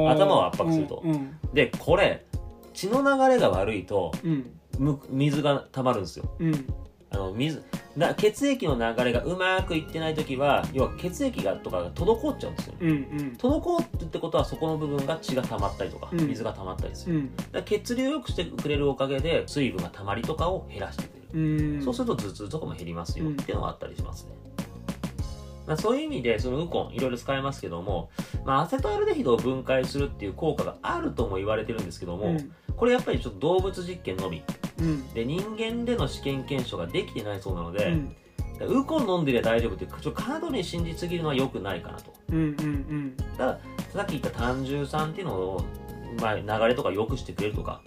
[0.08, 1.02] 頭を圧迫すると。
[1.04, 1.38] うん。
[1.54, 2.26] でこれ
[2.74, 4.52] 血の流れが悪いとうん。
[4.78, 6.30] む水が溜まるんですよ。
[6.40, 6.68] うん。
[7.10, 7.64] あの水
[7.98, 12.74] な血液の流れがうまくいってない時は要は血液がとかが滞っちゃうんですよ。
[12.74, 13.38] ねうんうん。
[13.38, 16.28] 滞ってってことはそこの部分が血が溜まったりとか、うん。
[16.28, 17.36] 水が溜まったりする、うん。
[17.52, 21.84] だ血流を良くしてくれるおかげで水分が溜まりとかを減らしてくれる、うん。
[21.84, 23.26] そうすると頭痛とかも減りますよ。
[23.26, 23.32] うん。
[23.34, 24.32] っていうのがあったりしますね、
[25.68, 28.10] まあ、そういう意味でそのウコンいろいろ使えますけども、
[28.46, 32.52] まあ、アセトアルデヒドを分解するっていう効果があるとも言われてるんですけども、うん。
[32.78, 34.44] これやっぱりちょっと動物実験のみ。
[34.80, 35.14] うん。
[35.14, 38.16] で人間での試験検証ができてないそうなので、うん。
[38.80, 42.14] ウコン飲んでりゃ大丈夫ってちょっと過度に信じすぎるのは良くないかなと。
[42.32, 43.60] うんうんただ
[43.94, 45.66] さっき言った単純酸っていうのを、
[46.22, 47.82] まあ、流れとか良くしてくれるとか。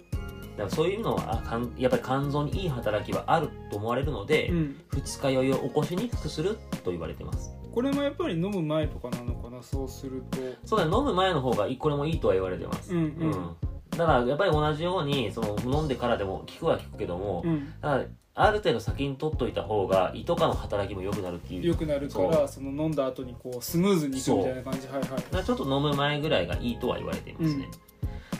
[0.57, 4.75] だからそういうのはあかんやっぱり肝臓にいい働きはあると思われるので、うんうん。
[4.93, 10.37] 二日酔いを起こしにくくすると言われてますこれもやっぱり飲む前とかなのかなそうすると。
[10.65, 12.93] そうだね飲む前の方がいいこれもいいとは言われてます。
[12.93, 13.55] うんうん。
[13.91, 17.73] だからやっぱり同じようにその飲んでからでも効くは効くけども、うん。
[17.81, 21.67] ただある程度先に取っといた方が胃とかの働きも良くなるっていう。
[21.67, 27.69] 良くなるからその飲んだ後にこうスムーズにいくみたいな感じはいはいちょっと飲む前ぐらいがいいとは言われていますね、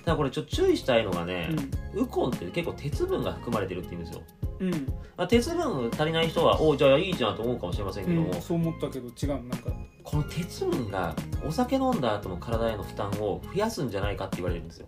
[0.06, 1.50] ただこれちょっと注意したいのがね、
[1.94, 4.24] ウコンって結構鉄分が含まれてるって言うんですよ
[4.62, 4.72] うん。
[5.18, 9.72] まあ、鉄分足りない人はおじゃあいいじゃんと思うかもしれませんけども、うんそう思ったけど違うなんか
[10.04, 14.88] この鉄分がお酒飲んだ後の体への負担を増やすんじゃないかって言われるんですよ。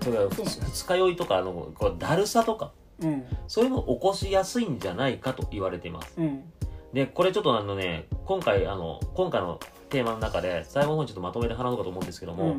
[0.00, 2.72] それからそうなんだ二日酔いとかあのこうだるさとか。
[3.00, 3.24] うん。
[3.48, 6.14] そういうのを起こしやすいんじゃないかと言われています。
[6.16, 6.44] うん
[6.92, 12.58] でこれちょっとあのね今回あの今回のテーマの中で最後の方にちょっとまとめて話そうかと思うんですけども、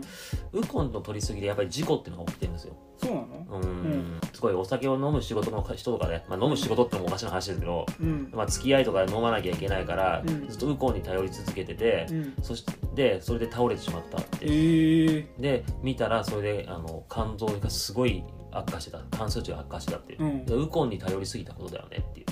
[0.52, 0.62] うん。
[0.62, 2.76] ウコンの取りすぎでやっぱり事故っていうのが起きてるんですよ。
[2.98, 3.28] そうなの？
[3.52, 4.22] うーん。
[4.34, 8.30] すごいお酒を飲む仕事の人とかね、まあ、飲む仕事ってのもおかしな話ですけど、うん。
[8.34, 10.50] まあ、付き合いとかで飲まなきゃいけないから、うん。
[10.50, 12.34] ずっとウコンに頼り続けてて、うん。
[12.42, 12.66] そし
[12.96, 19.00] てそれで倒れてしまったって、ええで見たらそれであの肝臓がすごい悪化してた。
[19.12, 22.26] 肝数値が悪化してたっていう、ウコンに頼りすぎたことだよねっていう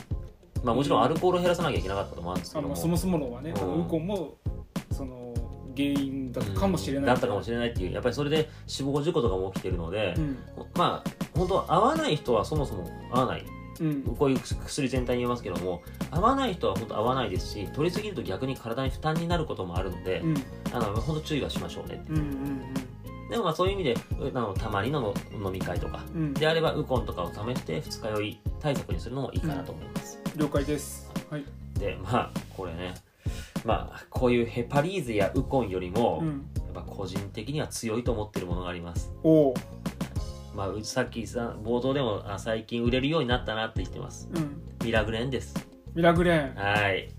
[0.63, 3.86] まあもちろんアルコールを減らさなきゃいけなかったと思うんですけども、そもそものはねうん。
[3.86, 4.38] ウコンも
[4.91, 5.34] その
[5.76, 7.06] 原因だったかもしれない。
[7.08, 10.38] だったかもしれないっていうやっぱりそれで死亡事故とかも起きてるので、うん。
[10.76, 13.45] まあ本当合わない人はそもそも合わない。
[13.80, 14.04] うん。
[14.04, 20.36] こういう薬全体に言いますけども合わない人は本当合わないですし取りすぎると逆に体に負担になることもあるので、うん。
[20.74, 22.74] あの本当注意はしましょうねうんうん
[23.30, 26.04] でもまあそういう意味でうあのたまにの飲み会とか。
[26.13, 26.22] うん。
[26.22, 31.12] うんであればウコンとかを試して二日酔い対策にするのもいいかなと思います、了解です。
[31.30, 31.43] はい。
[31.78, 32.95] でまあこれね。
[33.65, 36.28] まあこういうヘパリーゼやウコンよりも、うん。
[36.28, 39.12] やっぱ個人的には強いと思ってるものがあります。
[39.21, 39.54] おお
[40.56, 44.30] まあうさっきさ冒頭でもあ最近売れるようになったなって言ってます。
[44.34, 44.62] うん。
[44.84, 45.54] ミラグレンです。
[45.93, 46.56] ミラグレーン。
[46.56, 47.10] はい。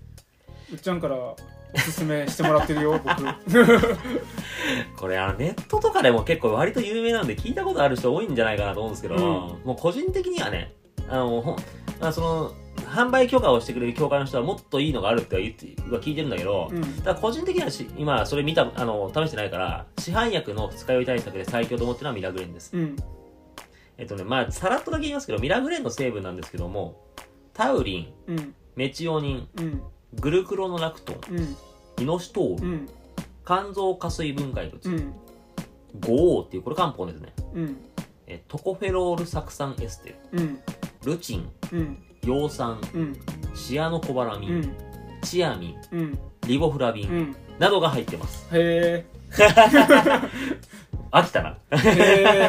[0.71, 1.37] うっちゃんからお
[1.77, 3.23] すすめしてもらってるよ僕。
[4.97, 9.21] これあのネットとかでも結構割と有名なんで聞いたことある人多いんじゃないかなと思うんですけど、うん。
[9.21, 10.73] もう個人的にはね
[11.07, 11.55] あのほ
[11.99, 12.51] あその
[12.91, 16.81] 販売許可をしてくれる協会の人はもっといいのがあるっては聞いてるんだけど、うん。
[17.01, 22.75] ただ個人的にはし今それ見たあの試してないから市販薬の二日酔い対策で最強と思ってるのはミラグレンです。
[22.75, 22.95] うん。
[23.97, 26.95] えっとねまあさらっとだけ言いますけどミラグレンの成分なんですけども
[27.53, 28.55] タウリンうん。
[28.75, 29.81] メチオニンうん。
[30.15, 31.55] グルクロノラクトンうん。
[32.03, 32.89] イノシトール、うん。
[33.45, 35.13] 肝臓加水分解物、うん。
[35.99, 37.33] 五黄っていうこれ漢方ですね。
[37.53, 37.77] うん。
[38.27, 40.59] えトコフェロール酢酸エステうん。
[41.03, 43.17] ルルチンうん葉酸うん。
[43.53, 44.75] シアノコバラミン、うん。
[45.21, 46.19] チアミンうん。
[46.47, 47.35] リボフラビン、うん。
[47.59, 48.47] などが入ってます。
[48.51, 49.05] へ
[51.11, 51.57] 飽きたな。
[51.71, 51.81] えへ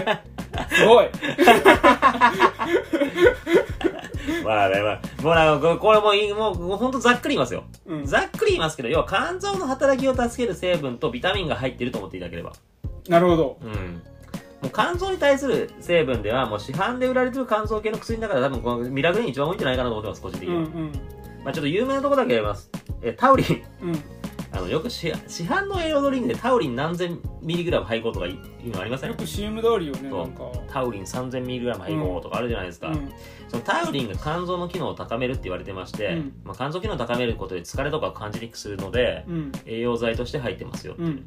[0.07, 0.21] え。
[0.71, 1.09] すごい。
[4.45, 4.81] まあね。
[4.83, 7.65] まあもうなんかこれもいいもうもうほんとざっくり言いますよ。
[7.87, 8.07] うん。
[8.07, 12.53] ざっくり言いますけど要は肝臓の働きを助ける成分とビタミンが入っていると思っていただければ。
[13.09, 13.59] なるほど。
[13.63, 14.03] うん
[14.63, 20.55] もう肝臓に対する成分ではもう市販で売られてる肝臓系の薬の中で多分このミラグリン一番多いんじゃないかなと思ってます個人的に。
[20.55, 20.93] は、うんうん。
[21.45, 22.71] まあちょっと有名なところだけやります。
[23.03, 23.63] えタウリン。
[23.83, 24.03] うん。
[24.55, 30.11] あのよく市市販の栄養ドリンクでタウリン何千ミリグラム配合とかいうのありませんよく CM 通りよね
[30.71, 33.11] タウリン3000ミリグラム配合とかあるじゃないですか、うん。
[33.49, 36.33] そのタウリンが肝臓の機能を高めるって言われてまして、うん。
[36.45, 39.53] まあ、肝臓機能を高めることで疲れとかを感じにくくするのでうん。
[39.65, 41.27] 栄養剤として入ってますよ、うん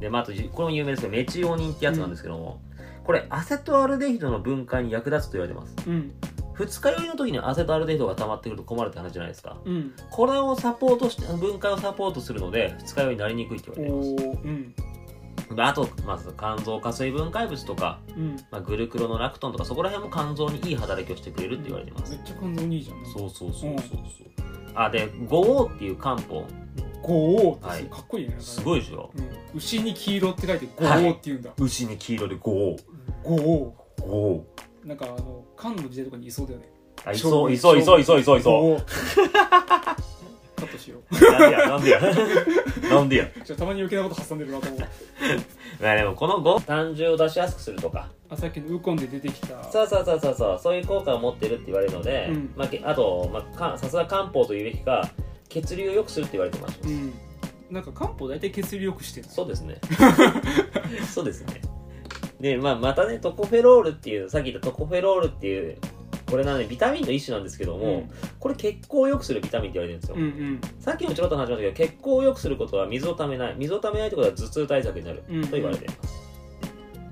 [0.00, 2.60] で、まあ、あとこれも有名ですけどメチオニンってやつなんですけども、
[3.04, 5.74] これアセトアルデヒドの分解に役立つと言われてます。
[5.86, 6.12] うん。
[6.54, 9.58] 二日酔いの時にアセトアルデヒドが溜まってくると困るって話じゃないですか。
[9.64, 9.92] うん。
[10.10, 14.38] これをサポートして分解をサポートするので二日酔いになりにくいってお言われてます。
[14.38, 14.74] おうん。
[15.54, 18.36] であと、まず肝臓加水分解物とか、うん。
[18.50, 22.12] まあ、グルクロノラクトンとかそこら辺も肝臓にいい働きをしてくれるって言われてます。
[22.12, 24.06] めっちゃ感動にいいじゃんそうそうそうそうそう。
[24.74, 26.44] あで五黄っていう漢方
[27.06, 27.84] 五王ってはい。
[27.84, 28.34] かっこいいね。
[28.34, 29.10] なんかねすごいでしょ？
[29.16, 29.24] うん。
[29.58, 31.50] 牛に黄色って書いて五はい王って言うんだ。
[31.58, 32.76] 牛に黄色で五王。
[33.24, 33.74] 五王。
[34.02, 34.44] 五王。
[34.84, 36.70] なんかあの漢の時代とかにいそうだよね。
[37.04, 38.80] あいそういそういそういそういそういそ五王。
[40.56, 41.16] カットしよう。
[41.16, 42.00] うなんでやなんでや？
[42.90, 43.28] なんでや？
[43.44, 44.80] じゃあたまに余計なこと挟んでるなと思う。
[45.82, 48.08] まあでもこの5単純を出しやすくするとか。
[48.28, 49.62] あさっきのウコンで出てきた。
[49.70, 50.58] そうそうそうそうそう。
[50.60, 52.52] そういう効果を持ってるって言われるので、うん。
[52.56, 55.08] まあけ、あと、まあか、さすが漢方と言うべきか
[55.48, 57.12] 血流を良くするって言われてます、うん。
[57.70, 59.78] なんか漢方大体血流よくしてるそうですね。
[61.12, 61.60] そうですね。
[62.40, 65.78] で、まあ、またねトコフェロールっていうさっき言ったトコフェロールっていう
[66.26, 68.08] これなねビタミンの一種なんですけども、
[68.40, 70.24] これ血行を良くするビタミンって言われてるんですよ、うんう
[70.54, 70.60] ん。
[70.80, 76.22] さっきもちょろっと話しましたけど血行を良くすることは水をためない水をためないってことは頭痛対策になるうんと言われています、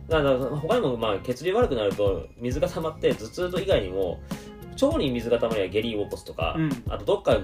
[0.09, 4.21] だから他にもまあ血流悪くなると水が溜まって頭痛と以外にも
[4.83, 6.71] 腸に水が溜まりゃ下痢を起こすとか、うん。
[6.89, 7.39] あとどっか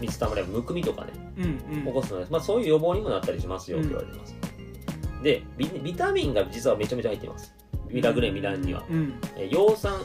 [0.00, 1.84] 水溜まりゃむくみとかねうんうん。
[1.86, 4.34] 起こすので、まあ、そういう予防にもなったりしますよって言われてます、
[5.22, 7.54] でビビタミンが実はめちゃめちゃ入っています。
[7.88, 9.14] ミラグレンミランには、うん。
[9.36, 10.00] え葉酸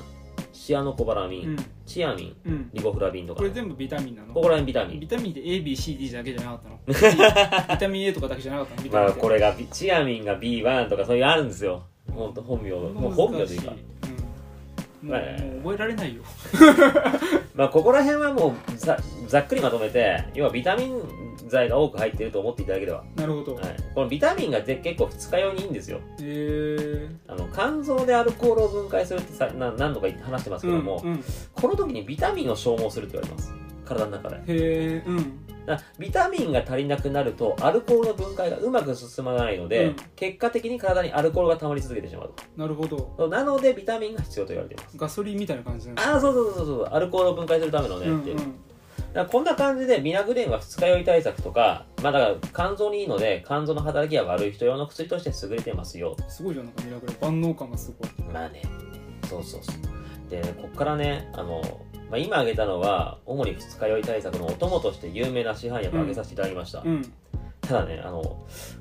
[0.53, 1.55] シアノコバラミン、うん。
[1.85, 2.69] チアミンうん。
[2.73, 3.39] リボフラビンとか。
[3.39, 4.33] これ全部ビタミンなの？
[4.33, 4.99] ここら辺ビタミン。
[4.99, 6.79] ビタミンって ABCD だけじゃなかったの？
[7.73, 8.91] ビタミン A とかだけじゃなかったの？
[8.91, 11.83] まあこれがビチアミンが B1 とかそういうのあるんですよ。
[12.13, 13.71] 本当本名もう本名というか。
[13.71, 16.21] もうはいもう覚えられないよ。
[17.55, 18.97] まあここら辺はもうざ
[19.31, 25.99] ざっくりまとめて要はビタミン剤が多く入っていると思っていただければ、なるほど、はい、このビタミンがで結構二日酔いにいいんですよ。
[25.99, 31.23] へえあの肝臓でアルコールを分解するってさな何度か話してますけども、うんうん、へ
[31.53, 33.53] この時にビタミンを消耗するって言われます。
[33.85, 34.41] 体の中で。
[34.47, 35.39] えうん。
[35.97, 39.95] ビタミンが足りなくなるとアルコールの分解がうまく進まないので、うん。
[40.15, 42.97] 結果的に体にアルコールが溜まり続けてしまうなるほど。
[43.17, 44.97] となのでビタミンが必要と言われています。
[44.97, 48.55] ガソリンみたいな感じなんだああそうそうそうそうアルコールを分解するためのねってうんうん
[49.13, 56.15] だこんな感じでミナグレーンは二日酔い対策とか、まあだから肝臓にいいので肝臓の働きが悪い人用の薬として優れてますよ。
[56.27, 58.61] すごいじゃんなんかミラクル万能感がすごいまあね、
[59.29, 60.29] そうそうそう。
[60.29, 61.61] で、こっからね、あの、
[62.09, 66.81] まあ、今挙げたのは主に二日酔い対策のお供として有名な市販薬を挙げさせていただきました。
[66.85, 67.13] うん
[67.61, 68.21] ただね、あの、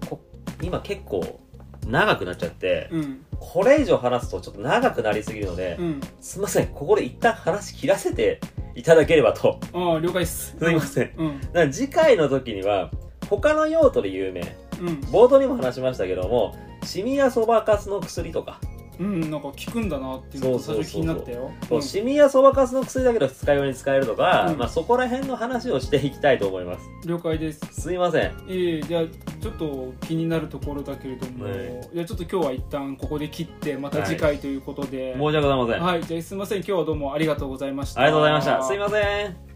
[0.09, 0.20] こ
[0.62, 1.41] 今結構
[1.87, 8.39] 長くなっちゃって、うんこれ以上話すとちょっと長くなりすぎるので、うんすみません、ここで一旦話切らせて
[8.75, 9.59] いただければと。
[9.73, 10.57] ああ了解っす。
[10.59, 11.12] すいません。
[11.16, 11.41] うん。
[11.41, 12.91] だから次回の時には
[13.29, 14.41] 他の用途で有名。
[14.81, 14.87] うん。
[15.11, 18.61] 冒頭にも話しましたけどもシミやそばかすの薬とか、
[19.01, 21.51] うんなんか効くんだなっていうのが最初気になったよ。
[21.66, 24.59] そうシミやそばかすの薬だけど二日酔いに使えるとか、うん。
[24.59, 26.86] まあ、そこら辺の話をしていきたいと思います。
[26.86, 27.61] うん了解です。
[27.72, 28.22] すいません。
[28.46, 29.05] ええじゃあ
[29.40, 31.90] ちょっと気になるところだけれども、はい。
[31.94, 35.14] い、やちょっと今日は一旦ここで切ってまた次回ということで。
[35.14, 36.59] 申し訳ございません、はい、じゃあすみません。
[36.59, 38.03] 今日はどうもありがとうございました。
[38.03, 38.62] ありがとうございました。
[38.62, 39.49] すいません